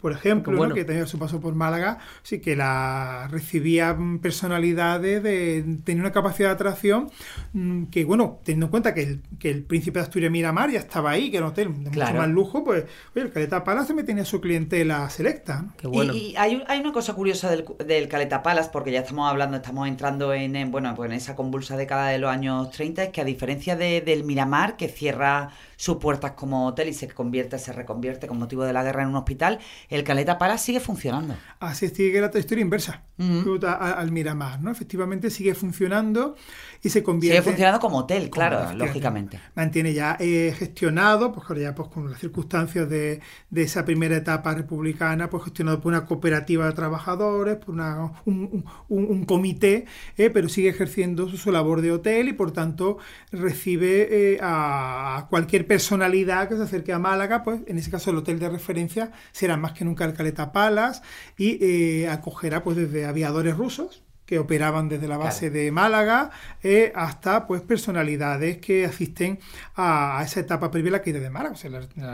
por 0.00 0.12
ejemplo, 0.12 0.72
que 0.74 0.84
tenía 0.84 1.06
su 1.06 1.18
paso 1.18 1.40
por 1.40 1.54
Málaga, 1.54 1.98
sí 2.22 2.40
que 2.40 2.54
la 2.54 3.28
recibía 3.30 3.96
personalidades 4.20 5.22
de 5.22 5.64
tenía 5.84 6.02
una 6.02 6.12
capacidad 6.12 6.50
de 6.50 6.54
atracción 6.54 7.10
mm, 7.52 7.84
que, 7.84 8.04
bueno, 8.04 8.40
teniendo 8.44 8.66
en 8.66 8.70
cuenta 8.70 8.94
que 8.94 9.02
el, 9.02 9.22
que 9.38 9.50
el 9.50 9.64
príncipe 9.64 9.98
de 9.98 10.04
Asturias 10.04 10.30
Miramar 10.30 10.70
ya 10.70 10.80
estaba 10.80 11.10
ahí, 11.10 11.30
que 11.30 11.38
era 11.38 11.46
un 11.46 11.52
hotel 11.52 11.84
de 11.84 11.90
mucho 11.90 12.14
más 12.14 12.28
lujo, 12.28 12.62
pues, 12.62 12.84
oye, 13.14 13.26
el 13.26 13.32
Caleta 13.32 13.64
Palace 13.64 13.94
me 13.94 14.04
tenía 14.04 14.24
su 14.24 14.40
clientela 14.40 15.08
selecta. 15.10 15.64
Y, 15.82 16.34
hay, 16.36 16.62
hay, 16.68 16.80
una 16.80 16.92
cosa 16.92 17.14
curiosa 17.14 17.50
del, 17.50 17.64
del, 17.86 18.08
Caleta 18.08 18.42
Palace, 18.42 18.70
porque 18.72 18.92
ya 18.92 19.00
estamos 19.00 19.30
hablando, 19.30 19.56
estamos 19.56 19.88
entrando 19.88 20.32
en, 20.34 20.70
bueno, 20.70 20.94
pues 20.94 21.10
en 21.10 21.16
esa 21.16 21.34
convulsa 21.36 21.76
década 21.76 22.08
de 22.08 22.18
los 22.18 22.30
años 22.30 22.70
30, 22.70 23.04
es 23.04 23.10
que 23.10 23.20
a 23.20 23.24
diferencia 23.24 23.76
de, 23.76 24.00
del 24.02 24.24
Miramar, 24.24 24.76
que 24.76 24.88
cierra 24.88 25.50
sus 25.76 25.96
puertas 25.96 26.32
como 26.32 26.66
hotel 26.66 26.88
y 26.88 26.92
se 26.92 27.08
convierte, 27.08 27.58
se 27.58 27.72
reconvierte 27.72 28.26
con 28.26 28.38
motivo 28.38 28.64
de 28.64 28.72
la 28.72 28.82
guerra 28.82 29.02
en 29.02 29.08
un 29.08 29.16
hospital, 29.16 29.58
el 29.88 29.95
Caleta 30.04 30.38
Pala 30.38 30.58
sigue 30.58 30.80
funcionando. 30.80 31.36
Así 31.60 31.88
sigue 31.88 32.20
la 32.20 32.30
historia 32.38 32.62
inversa 32.62 33.02
al 33.18 34.12
Miramar, 34.12 34.60
¿no? 34.60 34.70
Efectivamente 34.70 35.30
sigue 35.30 35.54
funcionando 35.54 36.36
y 36.82 36.90
se 36.90 37.02
convierte... 37.02 37.38
Sigue 37.38 37.50
funcionando 37.50 37.80
como 37.80 37.98
hotel, 37.98 38.28
claro, 38.28 38.74
lógicamente. 38.74 39.40
Mantiene 39.54 39.94
ya 39.94 40.16
eh, 40.20 40.54
gestionado, 40.56 41.32
pues 41.32 41.46
ya 41.58 41.74
pues, 41.74 41.88
con 41.88 42.10
las 42.10 42.20
circunstancias 42.20 42.88
de, 42.88 43.20
esa 43.54 43.84
primera 43.84 44.16
etapa 44.16 44.54
republicana, 44.54 45.30
pues 45.30 45.44
gestionado 45.44 45.80
por 45.80 45.92
una 45.92 46.04
cooperativa 46.04 46.66
de 46.66 46.72
trabajadores, 46.72 47.56
por 47.56 47.74
una, 47.74 48.12
un, 48.26 49.24
comité, 49.24 49.86
eh, 50.18 50.30
pero 50.30 50.48
sigue 50.48 50.68
ejerciendo 50.68 51.28
su, 51.28 51.50
labor 51.50 51.80
de 51.80 51.92
hotel 51.92 52.28
y 52.28 52.32
por 52.32 52.52
tanto 52.52 52.98
recibe 53.32 54.34
eh, 54.34 54.38
a 54.42 55.26
cualquier 55.30 55.66
personalidad 55.66 56.48
que 56.48 56.56
se 56.56 56.62
acerque 56.64 56.92
a 56.92 56.98
Málaga, 56.98 57.42
pues 57.42 57.60
en 57.66 57.78
ese 57.78 57.90
caso 57.90 58.10
el 58.10 58.18
hotel 58.18 58.38
de 58.38 58.50
referencia 58.50 59.12
será 59.32 59.56
más 59.56 59.72
que 59.76 59.84
nunca 59.84 60.04
el 60.04 60.14
Caleta 60.14 60.52
Palas 60.52 61.02
y 61.36 62.04
acogerá 62.04 62.64
pues 62.64 62.76
desde 62.76 63.06
aviadores 63.06 63.56
rusos 63.56 64.02
que 64.26 64.40
operaban 64.40 64.88
desde 64.88 65.06
la 65.06 65.16
base 65.16 65.50
de 65.50 65.70
Málaga 65.70 66.30
eh, 66.62 66.92
hasta 66.94 67.46
pues 67.46 67.62
personalidades 67.62 68.58
que 68.58 68.84
asisten 68.84 69.38
a, 69.76 70.20
esa 70.24 70.40
etapa 70.40 70.70
previa 70.70 70.90
la 70.90 71.00
caída 71.00 71.20
de 71.20 71.30
Málaga. 71.30 71.54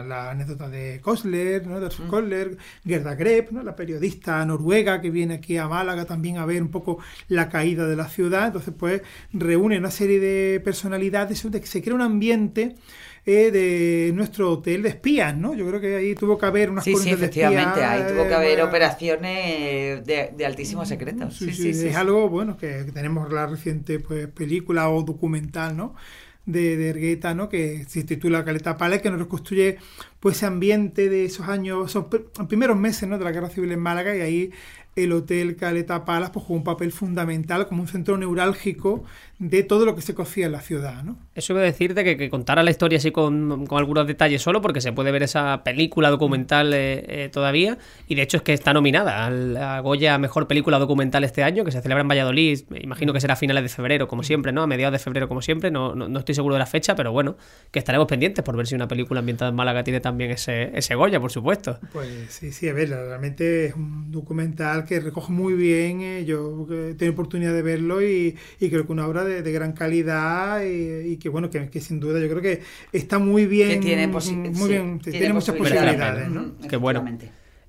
la, 0.07 0.31
anécdota 0.31 0.69
de 0.69 1.01
Kosler, 1.01 1.67
¿no? 1.67 1.81
de 1.81 1.89
mm. 1.89 2.57
Gerda 2.87 3.15
Greb, 3.15 3.51
¿no? 3.51 3.63
la 3.63 3.75
periodista 3.75 4.45
noruega 4.45 5.01
que 5.01 5.11
viene 5.11 5.35
aquí 5.35 5.57
a 5.57 5.67
Málaga 5.67 6.05
también 6.05 6.37
a 6.37 6.45
ver 6.45 6.61
un 6.63 6.71
poco 6.71 6.99
la 7.29 7.49
caída 7.49 7.87
de 7.87 7.97
la 7.97 8.09
ciudad. 8.09 8.49
Entonces, 8.49 8.75
pues 8.79 9.01
reúne 9.33 9.79
una 9.79 9.91
serie 9.91 10.21
de 10.21 10.61
personalidades, 10.61 11.43
se 11.65 11.83
crea 11.83 11.95
un 11.95 12.03
ambiente 12.03 12.77
eh, 13.25 13.51
de 13.51 14.13
nuestro 14.15 14.51
hotel 14.51 14.83
de 14.83 14.89
espías, 14.89 15.37
¿no? 15.37 15.55
Yo 15.55 15.67
creo 15.69 15.81
que 15.81 15.95
ahí 15.95 16.15
tuvo 16.15 16.37
que 16.37 16.47
haber 16.47 16.71
unas 16.71 16.83
sí, 16.83 16.97
sí, 16.97 17.11
efectivamente, 17.11 17.85
ahí 17.85 18.03
tuvo 18.13 18.27
que 18.27 18.35
haber 18.35 18.61
operaciones 18.63 20.05
de, 20.05 20.45
altísimo 20.45 20.85
secreto. 20.85 21.31
Sí, 21.31 21.53
sí, 21.53 21.71
es 21.71 21.97
algo, 21.97 22.29
bueno, 22.29 22.57
que, 22.57 22.85
tenemos 22.93 23.33
la 23.33 23.47
reciente 23.47 24.01
pues, 24.01 24.27
película 24.29 24.91
o 24.91 25.03
documental, 25.03 25.77
¿no? 25.77 25.95
de, 26.47 26.77
de 26.77 26.91
Ergueta, 26.91 27.35
¿no? 27.35 27.49
que 27.49 27.85
se 27.89 28.03
titula 28.05 28.45
Caleta 28.45 28.77
Pala, 28.77 29.01
que 29.01 29.11
nos 29.11 29.21
reconstruye 29.21 29.79
pues, 30.21 30.37
ese 30.37 30.47
ambiente 30.47 31.09
de 31.09 31.25
esos 31.27 31.49
años, 31.49 31.91
esos 31.91 32.07
primeros 32.49 32.77
meses 32.77 33.09
¿no? 33.09 33.19
de 33.19 33.25
la 33.25 33.33
Guerra 33.33 33.49
Civil 33.49 33.73
en 33.73 33.81
Málaga, 33.81 34.17
y 34.17 34.21
ahí 34.21 34.51
el 34.97 35.13
Hotel 35.13 35.57
Caleta 35.57 36.05
Palas 36.05 36.31
pues, 36.31 36.45
jugó 36.45 36.59
un 36.59 36.65
papel 36.65 36.93
fundamental 36.93 37.67
como 37.69 37.83
un 37.83 37.89
centro 37.89 38.19
neurálgico 38.19 39.05
de 39.43 39.65
todo 39.65 39.85
lo 39.85 39.97
que 39.97 40.03
se 40.03 40.15
cocía 40.15 40.47
en 40.47 40.53
la 40.53 40.61
ciudad. 40.61 41.03
¿no? 41.03 41.19
Eso 41.35 41.53
iba 41.53 41.63
a 41.63 41.65
decirte 41.65 42.05
que, 42.05 42.17
que 42.17 42.31
contara 42.31 42.63
la 42.63 42.71
historia 42.71 42.99
así 42.99 43.11
con, 43.11 43.67
algunos 43.73 44.07
detalles 44.07 44.41
solo, 44.41 44.63
porque 44.63 44.81
se 44.81 44.93
puede 44.93 45.11
ver 45.11 45.25
esa 45.25 45.65
película 45.65 46.11
documental 46.11 46.73
eh, 46.73 47.05
eh, 47.09 47.29
todavía, 47.29 47.77
y 48.07 48.15
de 48.15 48.23
hecho 48.23 48.37
es 48.37 48.45
que 48.45 48.53
está 48.53 48.73
nominada 48.73 49.27
a 49.27 49.81
Goya 49.81 50.17
Mejor 50.19 50.47
Película 50.47 50.79
Documental 50.79 51.25
este 51.25 51.43
año, 51.43 51.65
que 51.65 51.73
se 51.73 51.83
celebra 51.83 52.03
en 52.03 52.09
Valladolid, 52.09 52.61
imagino 52.81 53.13
que 53.13 53.21
será 53.21 53.35
a 53.35 53.37
finales 53.37 53.65
de 53.65 53.69
febrero, 53.69 54.07
como 54.07 54.23
siempre, 54.23 54.53
¿no? 54.53 54.63
A 54.63 54.69
mediados 54.69 54.93
de 54.93 55.01
febrero, 55.01 55.27
como 55.27 55.43
siempre, 55.43 55.73
no, 55.73 55.97
no, 55.97 56.19
estoy 56.21 56.37
seguro 56.37 56.55
de 56.55 56.61
la 56.61 56.67
fecha, 56.67 56.95
pero 56.95 57.11
bueno, 57.11 57.37
que 57.73 57.81
estaremos 57.81 58.07
pendientes 58.07 58.45
por 58.45 58.57
ver 58.57 58.69
si 58.69 58.77
una 58.77 58.87
película 58.87 59.19
ambientada 59.19 59.49
en 59.49 59.57
Málaga 59.57 59.83
tiene 59.83 59.99
también 59.99 60.31
ese, 60.31 60.71
ese 60.79 60.95
Goya, 60.95 61.19
por 61.19 61.33
supuesto. 61.33 61.81
Pues 61.93 62.09
sí, 62.29 62.53
sí, 62.53 62.69
a 62.69 62.75
ver, 62.75 62.91
realmente 62.91 63.67
es 63.67 63.75
un 63.75 64.13
documental 64.13 64.85
que 64.85 65.01
recoge 65.01 65.33
muy 65.33 65.55
bien, 65.55 66.01
eh, 66.03 66.25
yo 66.25 66.65
he 66.71 66.95
tenido 66.95 67.15
oportunidad 67.15 67.53
de 67.53 67.63
verlo 67.63 68.03
y, 68.03 68.37
y 68.61 68.71
creo 68.71 68.87
que 68.87 68.93
una 68.93 69.09
obra 69.09 69.25
de, 69.25 69.32
gran 69.41 69.73
calidad 69.73 70.63
y, 70.65 71.17
que 71.17 71.29
bueno, 71.29 71.49
que, 71.49 71.81
sin 71.81 72.01
duda 72.01 72.21
yo 72.21 72.29
creo 72.29 72.43
que 72.43 72.61
está 72.93 73.19
muy 73.19 73.47
bien, 73.47 73.81
tiene, 73.81 74.07
muy 74.07 74.69
bien, 74.69 75.01
tiene, 75.01 75.33
muchas 75.33 75.57
posibilidades, 75.57 76.29
¿no? 76.29 76.53
Qué 76.69 76.77
bueno. 76.77 77.05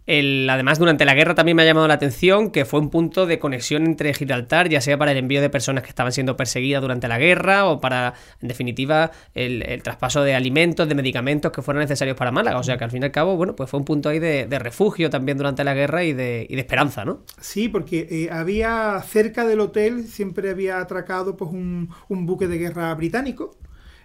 El, 0.06 0.50
además, 0.50 0.80
durante 0.80 1.06
la 1.06 1.14
guerra 1.14 1.34
también 1.34 1.56
me 1.56 1.64
ha 1.64 1.66
llamado 1.66 1.88
la 1.88 1.94
atención 1.94 2.52
que 2.52 2.66
fue 2.66 2.80
un 2.80 2.90
punto 2.90 3.26
de 3.26 3.40
conexión 3.40 3.86
entre 3.86 4.14
Gibraltar, 4.14 4.68
ya 4.68 4.82
sea 4.82 4.98
para 4.98 5.12
el 5.12 5.18
envío 5.18 5.42
de 5.42 5.50
personas 5.50 5.84
que 5.84 5.90
estaban 5.90 6.12
siendo 6.12 6.36
perseguidas 6.36 6.82
durante 6.82 7.08
la 7.08 7.18
guerra 7.18 7.66
o 7.66 7.80
para, 7.80 8.14
en 8.42 8.48
definitiva, 8.48 9.12
el, 9.34 9.64
traspaso 9.82 10.24
de 10.24 10.36
alimentos, 10.36 10.88
de 10.90 10.96
medicamentos 10.96 11.52
que 11.52 11.62
fueran 11.62 11.82
necesarios 11.82 12.18
para 12.18 12.32
Málaga. 12.32 12.60
O 12.60 12.64
sea 12.64 12.78
que 12.78 12.84
al 12.84 12.92
fin 12.92 13.02
y 13.02 13.06
al 13.06 13.12
cabo, 13.12 13.38
bueno, 13.38 13.56
pues 13.56 13.70
fue 13.70 13.80
un 13.80 13.86
punto 13.86 14.10
ahí 14.10 14.20
de, 14.20 14.48
refugio 14.64 15.10
también 15.10 15.38
durante 15.38 15.64
la 15.64 15.74
guerra 15.74 16.04
y 16.04 16.14
de, 16.14 16.46
y 16.50 16.56
de 16.56 16.62
esperanza, 16.62 17.04
¿no? 17.04 17.22
Sí, 17.40 17.68
porque 17.68 18.08
eh, 18.10 18.30
había 18.32 19.02
cerca 19.02 19.46
del 19.46 19.60
hotel, 19.60 20.08
siempre 20.08 20.50
había 20.50 20.80
atracado 20.80 21.36
pues 21.36 21.52
un 21.52 21.90
buque 22.10 22.48
de 22.48 22.58
guerra 22.58 22.94
británico 22.94 23.58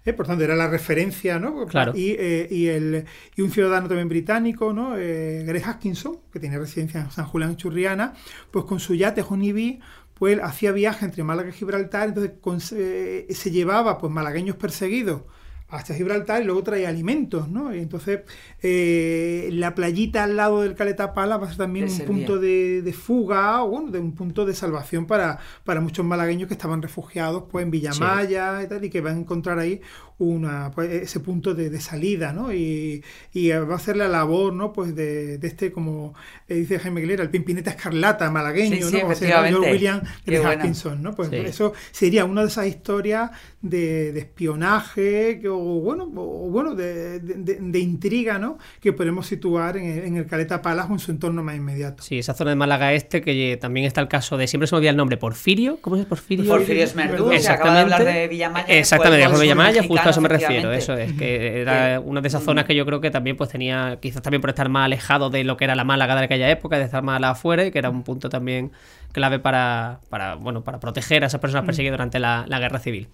¿eh? 0.09 0.12
por 0.12 0.27
tanto 0.27 0.44
era 0.44 0.57
la 0.57 0.68
referencia, 0.68 1.38
¿no? 1.38 1.66
Claro. 1.66 1.92
Y, 1.94 2.16
eh, 2.18 2.49
y, 2.51 2.66
el, 2.66 3.05
y 3.37 3.42
un 3.42 3.51
ciudadano 3.51 3.88
también 3.88 4.09
británico, 4.09 4.73
¿no? 4.73 4.97
Eh, 4.97 5.44
Greg 5.47 5.64
Atkinson, 5.66 6.18
que 6.33 6.40
tiene 6.40 6.59
residencia 6.59 7.01
en 7.01 7.11
San 7.11 7.27
Julián 7.27 7.57
Churriana, 7.57 8.14
pues 8.51 8.64
con 8.64 8.81
su 8.81 8.94
yate 8.94 9.25
Honeybee 9.27 9.81
pues 10.14 10.40
hacía 10.42 10.73
viaje 10.73 11.05
entre 11.05 11.23
Málaga 11.23 11.51
y 11.51 11.53
Gibraltar, 11.53 12.09
entonces 12.09 13.38
se 13.38 13.51
llevaba 13.53 13.99
pues 13.99 14.12
malagueños 14.12 14.57
perseguidos 14.57 15.23
hasta 15.68 15.94
Gibraltar 15.94 16.42
y 16.42 16.46
luego 16.46 16.62
traía 16.62 16.88
alimentos, 16.88 17.48
¿no? 17.48 17.74
Y 17.74 17.78
entonces 17.78 18.20
eh, 18.62 19.50
la 19.52 19.74
playita 19.74 20.24
al 20.24 20.37
lado 20.37 20.62
del 20.62 20.74
Caleta 20.74 21.12
Pala 21.12 21.37
va 21.37 21.46
a 21.46 21.48
ser 21.50 21.59
también 21.59 21.88
un 21.90 21.98
punto 22.07 22.38
de, 22.38 22.94
fuga 22.98 23.62
o 23.62 23.68
bueno, 23.68 23.90
de 23.90 23.98
un 23.98 24.14
punto 24.14 24.46
de 24.46 24.54
salvación 24.54 25.07
para, 25.07 25.38
para 25.64 25.81
muchos 25.81 26.07
malagueños 26.07 26.48
que 26.48 26.54
estaban 26.54 26.81
refugiados 26.81 27.44
pues 27.50 27.64
en 27.64 27.70
Villamaya 27.70 28.62
y 28.62 28.66
tal 28.66 28.85
y 28.85 28.90
que 28.90 29.00
van 29.02 29.16
a 29.16 29.20
encontrar 29.20 29.59
ahí 29.59 29.81
una, 30.18 30.72
pues, 30.72 30.90
ese 30.90 31.20
punto 31.20 31.54
de, 31.54 31.81
salida, 31.81 32.33
¿no? 32.33 32.52
Y, 32.52 33.02
va 33.50 33.76
a 33.76 33.78
ser 33.78 33.96
la 33.96 34.09
labor, 34.09 34.52
¿no? 34.52 34.72
Pues 34.72 34.94
de, 34.94 35.38
este, 35.42 35.70
como 35.70 36.14
dice 36.48 36.78
Jaime 36.78 37.00
Aguilera, 37.00 37.22
el 37.22 37.31
pimpineta 37.31 37.70
escarlata 37.70 38.31
malagueño, 38.31 38.90
¿no? 38.90 38.98
O 39.07 39.61
William 39.61 40.02
Atkinson, 40.44 41.02
¿no? 41.02 41.14
Pues 41.14 41.33
eso 41.33 41.72
sería 41.92 42.24
una 42.24 42.42
de 42.42 42.48
esas 42.48 42.66
historias 42.66 43.31
de, 43.62 44.18
espionaje 44.18 45.40
o 45.48 45.58
o 45.59 45.81
bueno, 45.81 46.05
o 46.05 46.49
bueno 46.51 46.75
de, 46.75 47.21
de- 47.21 47.59
de 47.61 47.79
intriga, 47.79 48.38
¿no? 48.38 48.59
Que 48.81 48.92
podemos 48.92 49.27
situar 49.27 49.77
en 49.77 49.85
el, 49.87 49.99
en 50.05 50.16
el 50.16 50.27
Caleta 50.27 50.62
Palas 50.62 50.88
o 50.88 50.92
en 50.92 50.99
su 50.99 51.11
entorno 51.11 51.42
más 51.42 51.57
inmediato. 51.57 52.03
Sí, 52.03 52.18
esa 52.18 52.35
zona 52.35 52.51
de 52.51 52.57
Málaga 52.57 52.92
Este, 52.92 53.21
que 53.21 53.59
también 53.61 53.87
está 53.87 54.01
el 54.01 54.09
caso 54.09 54.37
de. 54.37 54.47
Siempre 54.47 54.66
se 54.66 54.75
me 54.75 54.79
olvida 54.79 54.90
el 54.90 54.97
nombre, 54.97 55.16
Porfirio. 55.16 55.79
¿Cómo 55.81 55.97
es 55.97 56.07
Porfirio? 56.07 56.47
Porfirio 56.51 56.85
Esmerdú, 56.85 57.31
se 57.38 57.51
acaba 57.51 57.75
de 57.75 57.81
hablar 57.81 58.05
de 58.05 58.29
Villamaya. 58.29 58.66
Exactamente, 58.68 59.29
de 59.29 59.40
Villamaya, 59.40 59.83
justo 59.83 60.07
a 60.09 60.11
eso 60.11 60.21
me 60.21 60.29
refiero. 60.29 60.73
Eso 60.73 60.94
es, 60.94 61.12
que 61.12 61.61
era 61.61 62.01
una 62.01 62.21
de 62.21 62.29
esas 62.29 62.42
zonas 62.42 62.64
que 62.64 62.75
yo 62.75 62.87
creo 62.87 63.01
que 63.01 63.11
también 63.11 63.37
pues 63.37 63.51
tenía, 63.51 63.99
quizás 64.01 64.23
también 64.23 64.40
por 64.40 64.51
estar 64.51 64.68
más 64.68 64.87
alejado 64.87 65.31
de 65.31 65.44
lo 65.44 65.57
que 65.57 65.64
era 65.64 65.75
la 65.75 65.85
Málaga 65.85 66.14
de 66.16 66.25
aquella 66.25 66.51
época, 66.51 66.79
de 66.79 66.85
estar 66.85 67.03
más 67.03 67.23
afuera, 67.23 67.64
y 67.66 67.71
que 67.71 67.79
era 67.79 67.90
un 67.90 68.03
punto 68.03 68.29
también 68.29 68.71
clave 69.12 69.38
para, 69.38 70.01
para, 70.11 70.35
bueno, 70.35 70.62
para 70.64 70.81
proteger 70.81 71.25
a 71.25 71.27
esas 71.29 71.40
personas 71.40 71.64
perseguidas 71.64 71.94
durante 71.94 72.18
la, 72.18 72.44
la 72.47 72.59
guerra 72.61 72.79
civil. 72.79 73.09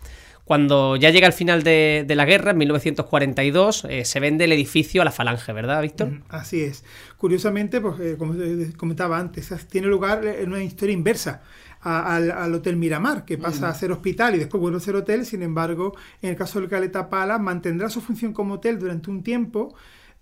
Cuando 0.44 0.96
ya 0.96 1.08
llega 1.10 1.26
el 1.26 1.32
final 1.32 1.62
de, 1.62 2.04
de 2.06 2.14
la 2.14 2.26
guerra, 2.26 2.50
en 2.50 2.58
1942, 2.58 3.86
eh, 3.88 4.04
se 4.04 4.20
vende 4.20 4.44
el 4.44 4.52
edificio 4.52 5.00
a 5.00 5.04
la 5.06 5.10
Falange, 5.10 5.52
¿verdad, 5.52 5.80
Víctor? 5.80 6.08
Así 6.28 6.60
es. 6.60 6.84
Curiosamente, 7.16 7.80
pues 7.80 7.98
eh, 8.00 8.16
como 8.18 8.34
comentaba 8.76 9.18
antes, 9.18 9.50
es- 9.52 9.66
tiene 9.68 9.86
lugar 9.86 10.24
en 10.26 10.50
una 10.50 10.62
historia 10.62 10.92
inversa 10.92 11.42
a- 11.80 12.14
al, 12.16 12.30
al 12.30 12.54
Hotel 12.54 12.76
Miramar, 12.76 13.24
que 13.24 13.38
pasa 13.38 13.68
a 13.70 13.74
ser 13.74 13.90
hospital 13.92 14.34
y 14.34 14.38
después 14.38 14.60
vuelve 14.60 14.76
a 14.76 14.80
ser 14.80 14.96
hotel. 14.96 15.24
Sin 15.24 15.42
embargo, 15.42 15.94
en 16.20 16.30
el 16.30 16.36
caso 16.36 16.60
del 16.60 16.68
Caleta 16.68 17.08
Pala, 17.08 17.38
mantendrá 17.38 17.88
su 17.88 18.00
función 18.02 18.32
como 18.34 18.54
hotel 18.54 18.78
durante 18.78 19.10
un 19.10 19.22
tiempo. 19.22 19.74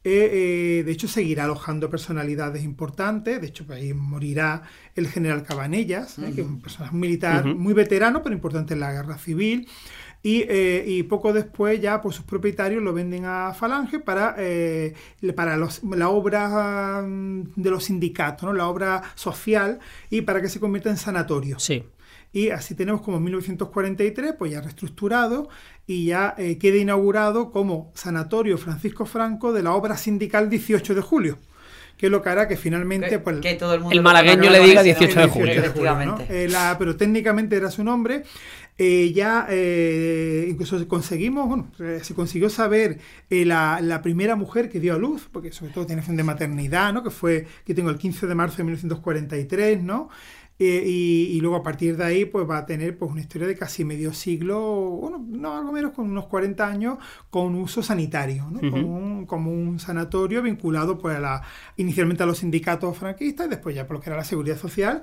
eh, 0.04 0.78
eh, 0.80 0.82
de 0.84 0.90
hecho, 0.92 1.06
seguirá 1.06 1.44
alojando 1.44 1.88
personalidades 1.88 2.64
importantes. 2.64 3.40
De 3.40 3.46
hecho, 3.46 3.64
ahí 3.70 3.94
morirá 3.94 4.62
el 4.96 5.06
general 5.06 5.44
Cabanellas, 5.44 6.18
eh, 6.18 6.32
que 6.34 6.40
es 6.40 6.46
un 6.48 6.60
personaje 6.60 6.96
militar 6.96 7.44
muy 7.54 7.72
veterano, 7.72 8.20
pero 8.20 8.34
importante 8.34 8.74
en 8.74 8.80
la 8.80 8.92
guerra 8.92 9.16
civil. 9.18 9.68
Y, 10.24 10.44
eh, 10.48 10.84
y 10.86 11.02
poco 11.02 11.32
después 11.32 11.80
ya 11.80 12.00
pues 12.00 12.14
sus 12.14 12.24
propietarios 12.24 12.80
lo 12.82 12.92
venden 12.92 13.24
a 13.24 13.52
Falange 13.54 13.98
para, 13.98 14.36
eh, 14.38 14.94
para 15.34 15.56
los- 15.56 15.82
la 15.82 16.10
obra 16.10 17.02
mm, 17.04 17.54
de 17.56 17.70
los 17.70 17.84
sindicatos, 17.84 18.44
¿no? 18.44 18.52
la 18.52 18.68
obra 18.68 19.02
social 19.16 19.80
y 20.10 20.20
para 20.20 20.40
que 20.40 20.48
se 20.48 20.60
convierta 20.60 20.90
en 20.90 20.96
sanatorio. 20.96 21.58
Sí. 21.58 21.84
Y 22.32 22.50
así 22.50 22.74
tenemos 22.76 23.02
como 23.02 23.16
en 23.18 23.24
1943, 23.24 24.34
pues 24.38 24.52
ya 24.52 24.60
reestructurado 24.60 25.48
y 25.86 26.06
ya 26.06 26.34
eh, 26.38 26.56
queda 26.56 26.76
inaugurado 26.76 27.50
como 27.50 27.90
Sanatorio 27.94 28.56
Francisco 28.58 29.04
Franco 29.06 29.52
de 29.52 29.62
la 29.64 29.72
obra 29.74 29.96
sindical 29.96 30.48
18 30.48 30.94
de 30.94 31.00
julio, 31.02 31.38
que 31.98 32.06
es 32.06 32.12
lo 32.12 32.22
que 32.22 32.30
hará 32.30 32.48
que 32.48 32.56
finalmente... 32.56 33.08
Que, 33.10 33.18
pues, 33.18 33.38
que 33.40 33.54
todo 33.54 33.74
el 33.74 33.80
mundo 33.80 33.90
El 33.92 33.98
lo 33.98 34.02
malagueño 34.04 34.50
le 34.50 34.60
diga 34.60 34.80
ese 34.80 34.94
18 34.94 35.20
de 35.20 35.26
julio. 35.26 35.52
Efectivamente. 35.52 36.26
¿no? 36.28 36.34
Eh, 36.34 36.48
la- 36.48 36.76
pero 36.78 36.96
técnicamente 36.96 37.54
era 37.56 37.70
su 37.70 37.84
nombre. 37.84 38.22
Eh, 38.78 39.12
ya 39.12 39.46
eh, 39.50 40.46
incluso 40.48 40.88
conseguimos, 40.88 41.46
bueno, 41.46 41.70
eh, 41.78 42.00
se 42.02 42.14
consiguió 42.14 42.48
saber 42.48 42.98
eh, 43.28 43.44
la, 43.44 43.80
la 43.82 44.00
primera 44.00 44.34
mujer 44.34 44.70
que 44.70 44.80
dio 44.80 44.94
a 44.94 44.98
luz, 44.98 45.28
porque 45.30 45.52
sobre 45.52 45.72
todo 45.72 45.86
tiene 45.86 46.02
fin 46.02 46.16
de 46.16 46.24
maternidad, 46.24 46.92
¿no? 46.92 47.02
Que 47.02 47.10
fue, 47.10 47.46
que 47.66 47.74
tengo 47.74 47.90
el 47.90 47.98
15 47.98 48.26
de 48.26 48.34
marzo 48.34 48.56
de 48.58 48.64
1943, 48.64 49.82
¿no? 49.82 50.08
Y, 50.58 50.66
y 51.32 51.40
luego 51.40 51.56
a 51.56 51.62
partir 51.62 51.96
de 51.96 52.04
ahí 52.04 52.24
pues 52.24 52.48
va 52.48 52.58
a 52.58 52.66
tener 52.66 52.96
pues 52.96 53.10
una 53.10 53.20
historia 53.20 53.48
de 53.48 53.56
casi 53.56 53.84
medio 53.84 54.12
siglo, 54.12 54.60
bueno, 54.60 55.24
no, 55.26 55.56
algo 55.56 55.72
menos 55.72 55.90
con 55.90 56.08
unos 56.08 56.26
40 56.26 56.64
años 56.64 56.98
con 57.30 57.56
uso 57.56 57.82
sanitario, 57.82 58.48
¿no? 58.48 58.60
Como, 58.70 58.96
un, 58.96 59.26
como 59.26 59.50
un 59.50 59.80
sanatorio 59.80 60.40
vinculado 60.40 60.98
pues 60.98 61.16
a 61.16 61.20
la, 61.20 61.42
inicialmente 61.76 62.22
a 62.22 62.26
los 62.26 62.38
sindicatos 62.38 62.96
franquistas 62.96 63.50
después 63.50 63.74
ya 63.74 63.88
por 63.88 63.96
lo 63.96 64.02
que 64.02 64.10
era 64.10 64.16
la 64.16 64.24
seguridad 64.24 64.56
social 64.56 65.02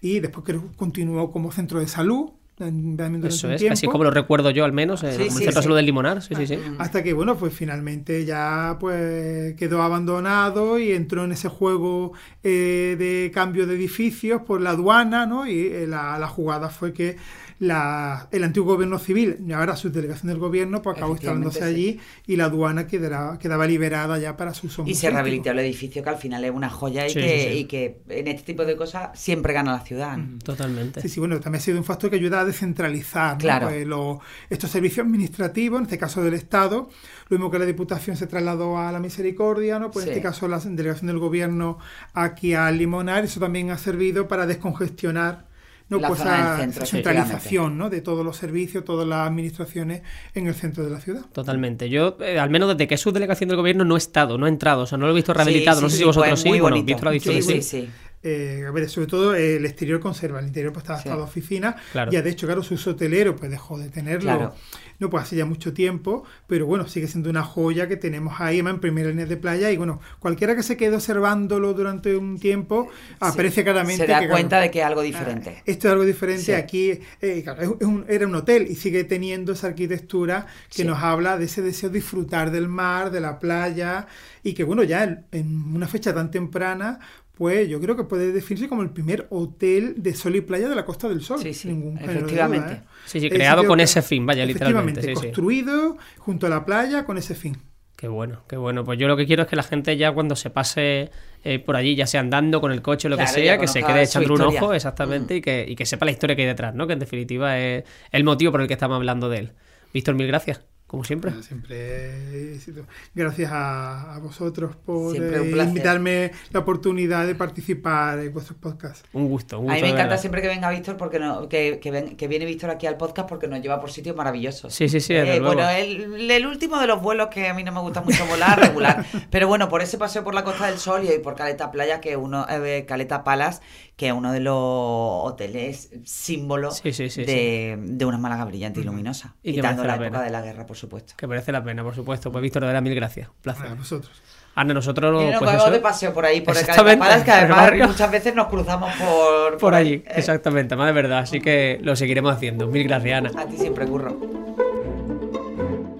y 0.00 0.18
después 0.18 0.44
que 0.44 0.58
continuó 0.76 1.30
como 1.30 1.52
centro 1.52 1.78
de 1.78 1.86
salud 1.86 2.32
durante 2.58 3.28
Eso 3.28 3.46
un 3.48 3.52
es, 3.54 3.60
tiempo. 3.60 3.72
así 3.74 3.86
como 3.86 4.04
lo 4.04 4.10
recuerdo 4.10 4.50
yo 4.50 4.64
al 4.64 4.72
menos, 4.72 5.02
eh, 5.04 5.12
Sí, 5.12 5.26
como 5.26 5.38
el 5.38 5.44
sí, 5.44 5.52
sí. 5.52 5.62
Salud 5.62 5.76
del 5.76 5.86
Limonar. 5.86 6.22
Sí, 6.22 6.34
sí, 6.34 6.46
sí. 6.46 6.58
Hasta 6.78 7.02
que, 7.02 7.12
bueno, 7.12 7.36
pues 7.36 7.52
finalmente 7.52 8.24
ya 8.24 8.76
pues 8.80 9.54
quedó 9.56 9.82
abandonado 9.82 10.78
y 10.78 10.92
entró 10.92 11.24
en 11.24 11.32
ese 11.32 11.48
juego 11.48 12.12
eh, 12.42 12.96
de 12.98 13.30
cambio 13.34 13.66
de 13.66 13.74
edificios 13.74 14.42
por 14.42 14.60
la 14.60 14.70
aduana, 14.70 15.26
¿no? 15.26 15.46
Y 15.46 15.66
eh, 15.66 15.86
la, 15.86 16.18
la 16.18 16.28
jugada 16.28 16.68
fue 16.70 16.92
que 16.92 17.16
la, 17.58 18.28
el 18.32 18.44
antiguo 18.44 18.74
gobierno 18.74 18.98
civil, 18.98 19.38
y 19.46 19.52
ahora 19.52 19.76
subdelegación 19.76 20.28
del 20.28 20.38
gobierno, 20.38 20.82
pues 20.82 20.96
acabó 20.98 21.12
instalándose 21.14 21.64
allí 21.64 21.98
y 22.26 22.36
la 22.36 22.44
aduana 22.46 22.86
quedará, 22.86 23.38
quedaba 23.40 23.66
liberada 23.66 24.18
ya 24.18 24.36
para 24.36 24.52
su 24.52 24.66
uso 24.66 24.84
Y 24.86 24.94
se 24.94 25.08
rehabilitó 25.08 25.52
el 25.52 25.60
edificio, 25.60 26.02
que 26.02 26.10
al 26.10 26.18
final 26.18 26.44
es 26.44 26.50
una 26.50 26.68
joya 26.68 27.06
y, 27.06 27.10
Sí, 27.10 27.14
que, 27.20 27.28
sí, 27.40 27.48
sí. 27.52 27.58
y 27.60 27.64
que 27.64 28.00
en 28.10 28.28
este 28.28 28.42
tipo 28.52 28.66
de 28.66 28.76
cosas 28.76 29.18
siempre 29.18 29.54
gana 29.54 29.72
la 29.72 29.80
ciudad. 29.80 30.18
¿no? 30.18 30.38
Totalmente. 30.40 31.00
Sí, 31.00 31.08
sí, 31.08 31.18
bueno, 31.18 31.40
también 31.40 31.60
ha 31.60 31.64
sido 31.64 31.78
un 31.78 31.84
factor 31.84 32.10
que 32.10 32.16
ayuda 32.16 32.40
a 32.42 32.44
descentralizar 32.46 33.34
¿no? 33.34 33.38
Claro. 33.38 33.68
Pues 33.68 33.86
lo- 33.86 34.20
estos 34.48 34.70
servicios 34.70 35.04
administrativos, 35.04 35.78
en 35.80 35.84
este 35.84 35.98
caso 35.98 36.22
del 36.22 36.34
Estado, 36.34 36.88
lo 37.28 37.36
mismo 37.36 37.50
que 37.50 37.58
la 37.58 37.66
Diputación 37.66 38.16
se 38.16 38.26
trasladó 38.26 38.78
a 38.78 38.90
la 38.92 39.00
Misericordia, 39.00 39.78
¿no? 39.78 39.90
Pues 39.90 40.06
en 40.06 40.12
Sí. 40.12 40.18
este 40.18 40.22
caso 40.28 40.48
la 40.48 40.58
delegación 40.60 41.08
del 41.08 41.18
Gobierno 41.18 41.78
aquí 42.14 42.54
a 42.54 42.70
Limonar, 42.70 43.24
eso 43.24 43.40
también 43.40 43.70
ha 43.70 43.78
servido 43.78 44.28
para 44.28 44.46
descongestionar 44.46 45.44
¿no? 45.88 46.00
La 46.00 46.08
pues 46.08 46.18
centro, 46.18 46.84
centralización 46.84 47.78
¿no? 47.78 47.88
de 47.90 48.00
todos 48.00 48.24
los 48.24 48.36
servicios, 48.36 48.84
todas 48.84 49.06
las 49.06 49.28
administraciones 49.28 50.02
en 50.34 50.48
el 50.48 50.54
centro 50.56 50.82
de 50.82 50.90
la 50.90 51.00
ciudad. 51.00 51.22
Totalmente. 51.32 51.88
Yo, 51.88 52.16
eh, 52.20 52.40
al 52.40 52.50
menos 52.50 52.70
desde 52.70 52.88
que 52.88 52.96
es 52.96 53.00
subdelegación 53.00 53.46
del 53.48 53.56
gobierno, 53.56 53.84
no 53.84 53.94
he 53.94 53.98
estado, 53.98 54.36
no 54.36 54.46
he 54.46 54.48
entrado. 54.48 54.82
O 54.82 54.86
sea, 54.86 54.98
no 54.98 55.06
lo 55.06 55.12
he 55.12 55.14
visto 55.14 55.32
rehabilitado. 55.32 55.76
Sí, 55.78 55.82
no 55.84 55.88
sí, 55.88 55.92
sé 55.92 55.96
sí, 55.98 56.02
si 56.02 56.06
vosotros 56.06 56.30
pues 56.30 56.40
sí. 56.40 56.48
muy 56.48 56.58
Bueno, 56.58 56.76
sí, 56.78 56.84
que 56.84 57.20
sí, 57.20 57.42
sí. 57.42 57.62
sí. 57.62 57.88
Eh, 58.28 58.64
a 58.66 58.70
ver, 58.72 58.88
sobre 58.88 59.06
todo 59.06 59.34
eh, 59.36 59.56
el 59.56 59.64
exterior 59.66 60.00
conserva, 60.00 60.40
el 60.40 60.46
interior 60.46 60.72
pues 60.72 60.82
está 60.82 60.94
adaptado 60.94 61.16
Sí. 61.16 61.20
a 61.22 61.24
oficina. 61.24 61.76
Claro. 61.92 62.10
Ya 62.10 62.22
de 62.22 62.30
hecho, 62.30 62.46
claro, 62.46 62.62
su 62.64 62.74
uso 62.74 62.90
hotelero 62.90 63.36
pues 63.36 63.50
dejó 63.50 63.78
de 63.78 63.88
tenerlo. 63.88 64.22
Claro. 64.22 64.54
No, 64.98 65.10
pues 65.10 65.24
hace 65.24 65.36
ya 65.36 65.44
mucho 65.44 65.72
tiempo, 65.74 66.24
pero 66.46 66.64
bueno, 66.66 66.88
sigue 66.88 67.06
siendo 67.06 67.28
una 67.30 67.42
joya 67.42 67.86
que 67.86 67.96
tenemos 67.96 68.40
ahí 68.40 68.56
además, 68.56 68.74
en 68.74 68.80
primera 68.80 69.10
línea 69.10 69.26
de 69.26 69.36
playa 69.36 69.70
y 69.70 69.76
bueno, 69.76 70.00
cualquiera 70.18 70.56
que 70.56 70.62
se 70.62 70.76
quede 70.78 70.94
observándolo 70.96 71.74
durante 71.74 72.16
un 72.16 72.38
tiempo 72.38 72.88
aprecia 73.20 73.62
claramente 73.62 74.06
Se 74.06 74.10
da 74.10 74.20
que, 74.20 74.28
cuenta 74.28 74.48
claro, 74.56 74.62
de 74.64 74.70
que 74.70 74.78
es 74.80 74.84
algo 74.86 75.02
diferente. 75.02 75.62
esto 75.66 75.88
es 75.88 75.92
algo 75.92 76.04
diferente. 76.04 76.42
Sí. 76.44 76.52
Aquí 76.52 76.98
eh, 77.20 77.42
claro, 77.44 77.62
es 77.62 77.68
un- 77.86 78.06
era 78.08 78.26
un 78.26 78.34
hotel 78.34 78.66
y 78.70 78.74
sigue 78.74 79.04
teniendo 79.04 79.52
esa 79.52 79.66
arquitectura 79.68 80.46
que 80.70 80.82
Sí. 80.82 80.84
nos 80.84 80.98
habla 81.02 81.36
de 81.36 81.44
ese 81.44 81.60
deseo 81.62 81.90
de 81.90 81.96
disfrutar 81.98 82.50
del 82.50 82.66
mar, 82.68 83.10
de 83.10 83.20
la 83.20 83.38
playa 83.38 84.06
y 84.42 84.54
que 84.54 84.64
bueno, 84.64 84.82
ya 84.82 85.04
en, 85.04 85.26
en 85.32 85.74
una 85.74 85.86
fecha 85.88 86.14
tan 86.14 86.30
temprana, 86.30 86.98
pues 87.36 87.68
yo 87.68 87.80
creo 87.80 87.96
que 87.96 88.04
puede 88.04 88.32
definirse 88.32 88.68
como 88.68 88.82
el 88.82 88.90
primer 88.90 89.26
hotel 89.30 89.94
de 89.98 90.14
sol 90.14 90.34
y 90.36 90.40
playa 90.40 90.68
de 90.68 90.74
la 90.74 90.84
Costa 90.86 91.08
del 91.08 91.20
Sol. 91.20 91.38
Sí, 91.38 91.52
sí, 91.52 91.60
sin 91.68 91.70
ningún 91.80 91.98
efectivamente. 91.98 92.66
duda, 92.68 92.82
¿eh? 92.82 92.88
Sí, 93.04 93.20
sí, 93.20 93.28
creado 93.28 93.64
con 93.66 93.76
que- 93.78 93.84
ese 93.84 94.00
fin, 94.02 94.24
vaya, 94.24 94.44
literalmente. 94.46 95.00
Efectivamente, 95.00 95.02
Sí, 95.02 95.14
sí. 95.14 95.26
construido 95.26 95.98
junto 96.18 96.46
a 96.46 96.50
la 96.50 96.64
playa 96.64 97.04
con 97.04 97.18
ese 97.18 97.34
fin. 97.34 97.56
Qué 97.94 98.08
bueno, 98.08 98.42
qué 98.48 98.56
bueno. 98.56 98.84
Pues 98.84 98.98
yo 98.98 99.06
lo 99.08 99.16
que 99.16 99.26
quiero 99.26 99.42
es 99.44 99.48
que 99.48 99.56
la 99.56 99.62
gente 99.62 99.96
ya 99.96 100.12
cuando 100.12 100.36
se 100.36 100.50
pase 100.50 101.10
eh, 101.44 101.58
por 101.58 101.76
allí, 101.76 101.94
ya 101.94 102.06
sea 102.06 102.20
andando 102.20 102.60
con 102.60 102.72
el 102.72 102.82
coche 102.82 103.08
o 103.08 103.10
lo 103.10 103.16
Claro, 103.16 103.32
que 103.34 103.40
sea, 103.42 103.58
que 103.58 103.68
se 103.68 103.82
quede 103.82 104.02
echando 104.02 104.34
un 104.34 104.40
ojo 104.42 104.74
exactamente 104.74 105.36
y, 105.36 105.40
que, 105.40 105.64
y 105.68 105.76
que 105.76 105.86
sepa 105.86 106.04
la 106.04 106.10
historia 106.10 106.34
que 106.36 106.42
hay 106.42 106.48
detrás, 106.48 106.74
¿no? 106.74 106.86
Que 106.86 106.92
en 106.94 106.98
definitiva 106.98 107.58
es 107.58 107.84
el 108.12 108.24
motivo 108.24 108.52
por 108.52 108.60
el 108.62 108.66
que 108.66 108.74
estamos 108.74 108.96
hablando 108.96 109.28
de 109.28 109.38
él. 109.38 109.52
Víctor, 109.94 110.14
mil 110.14 110.26
gracias, 110.26 110.60
como 110.86 111.02
siempre. 111.04 111.30
Bueno, 111.30 111.42
siempre 111.44 112.54
éxito. 112.54 112.86
Gracias 113.14 113.50
a, 113.52 114.14
a 114.14 114.18
vosotros 114.18 114.76
por 114.76 115.16
eh, 115.16 115.42
invitarme 115.64 116.30
la 116.52 116.60
oportunidad 116.60 117.26
de 117.26 117.34
participar 117.34 118.18
en 118.20 118.32
vuestros 118.32 118.58
podcasts. 118.58 119.02
Un 119.12 119.28
gusto, 119.28 119.58
un 119.58 119.70
A 119.70 119.72
gusto. 119.72 119.76
mí 119.76 119.82
me 119.82 119.88
encanta 119.88 120.04
verdad. 120.10 120.20
siempre 120.20 120.42
que 120.42 120.48
venga 120.48 120.70
Víctor 120.70 120.96
porque 120.96 121.18
no, 121.18 121.48
que, 121.48 121.80
que, 121.80 121.90
ven- 121.90 122.16
que 122.16 122.28
viene 122.28 122.44
Víctor 122.44 122.70
aquí 122.70 122.86
al 122.86 122.96
podcast 122.96 123.28
porque 123.28 123.48
nos 123.48 123.60
lleva 123.60 123.80
por 123.80 123.90
sitios 123.90 124.14
maravillosos. 124.16 124.72
Sí, 124.74 124.88
sí, 124.88 125.00
sí, 125.00 125.14
Eh, 125.14 125.40
bueno, 125.40 125.68
el, 125.70 126.30
el 126.30 126.46
último 126.46 126.78
de 126.78 126.86
los 126.86 127.02
vuelos 127.02 127.28
que 127.28 127.48
a 127.48 127.54
mí 127.54 127.64
no 127.64 127.72
me 127.72 127.80
gusta 127.80 128.00
mucho 128.02 128.24
volar, 128.26 128.58
regular. 128.68 129.04
Pero 129.30 129.48
bueno, 129.48 129.68
por 129.68 129.82
ese 129.82 129.98
paseo 129.98 130.22
por 130.22 130.34
la 130.34 130.44
Costa 130.44 130.66
del 130.66 130.78
Sol 130.78 131.02
y 131.04 131.18
por 131.18 131.34
Caleta 131.34 131.70
Playa, 131.72 132.00
que 132.00 132.16
uno, 132.16 132.46
eh, 132.48 132.84
Caleta 132.86 133.24
Palas, 133.24 133.60
que 133.96 134.08
es 134.08 134.12
uno 134.12 134.30
de 134.32 134.40
los 134.40 134.54
hoteles 134.56 135.90
símbolo 136.04 136.70
Sí, 136.70 136.92
sí, 136.92 137.10
sí, 137.10 137.24
de, 137.24 137.76
de 137.80 138.04
una 138.04 138.18
Málaga 138.18 138.44
brillante 138.44 138.80
y 138.80 138.84
luminosa. 138.84 139.34
Y 139.42 139.50
que 139.50 139.56
quitando 139.56 139.84
la 139.84 139.96
la 139.96 140.06
época 140.06 140.22
de 140.22 140.30
la 140.30 140.42
guerra, 140.42 140.66
por 140.66 140.75
supuesto. 140.76 141.14
Que 141.16 141.26
merece 141.26 141.52
la 141.52 141.62
pena, 141.62 141.82
por 141.82 141.94
supuesto. 141.94 142.30
Pues 142.30 142.42
Víctor, 142.42 142.62
de 142.62 142.66
verdad, 142.68 142.82
mil 142.82 142.94
gracias. 142.94 143.28
Un 143.28 143.34
placer. 143.42 143.66
A 143.66 143.74
vosotros. 143.74 144.22
Ana, 144.56 144.72
nosotros 144.72 145.22
Y 145.22 145.26
nos 145.26 145.38
pues 145.38 145.50
vamos 145.50 145.64
eso, 145.64 145.70
de 145.70 145.80
paseo 145.80 146.14
por 146.14 146.24
ahí, 146.24 146.40
por 146.40 146.56
el 146.56 146.64
Palas, 146.98 147.24
que 147.24 147.30
además 147.30 147.72
muchas 147.88 148.10
veces 148.10 148.34
nos 148.34 148.46
cruzamos 148.46 148.90
por, 148.94 149.58
por 149.58 149.74
allí, 149.74 150.02
Eh, 150.06 150.14
exactamente, 150.16 150.74
más 150.76 150.86
de 150.86 150.92
verdad. 150.92 151.18
Así 151.18 151.40
que 151.40 151.78
lo 151.82 151.94
seguiremos 151.94 152.34
haciendo. 152.34 152.66
Mil 152.66 152.88
gracias, 152.88 153.18
Ana. 153.18 153.30
A 153.38 153.46
ti 153.46 153.58
siempre, 153.58 153.86
curro. 153.86 154.18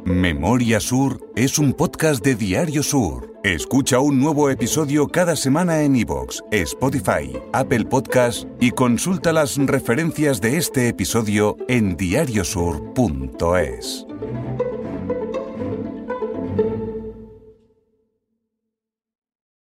Memoria 0.06 0.80
Sur 0.80 1.20
es 1.36 1.58
un 1.58 1.74
podcast 1.74 2.24
de 2.24 2.34
Diario 2.34 2.82
Sur. 2.82 3.34
Escucha 3.44 3.98
un 3.98 4.18
nuevo 4.18 4.48
episodio 4.48 5.06
cada 5.08 5.36
semana 5.36 5.82
en 5.82 5.94
iVoox, 5.94 6.40
Spotify, 6.50 7.38
Apple 7.52 7.84
Podcast 7.84 8.44
y 8.58 8.70
consulta 8.70 9.32
las 9.32 9.58
referencias 9.58 10.40
de 10.40 10.56
este 10.56 10.88
episodio 10.88 11.56
en 11.68 11.96
diariosur.es. 11.96 14.06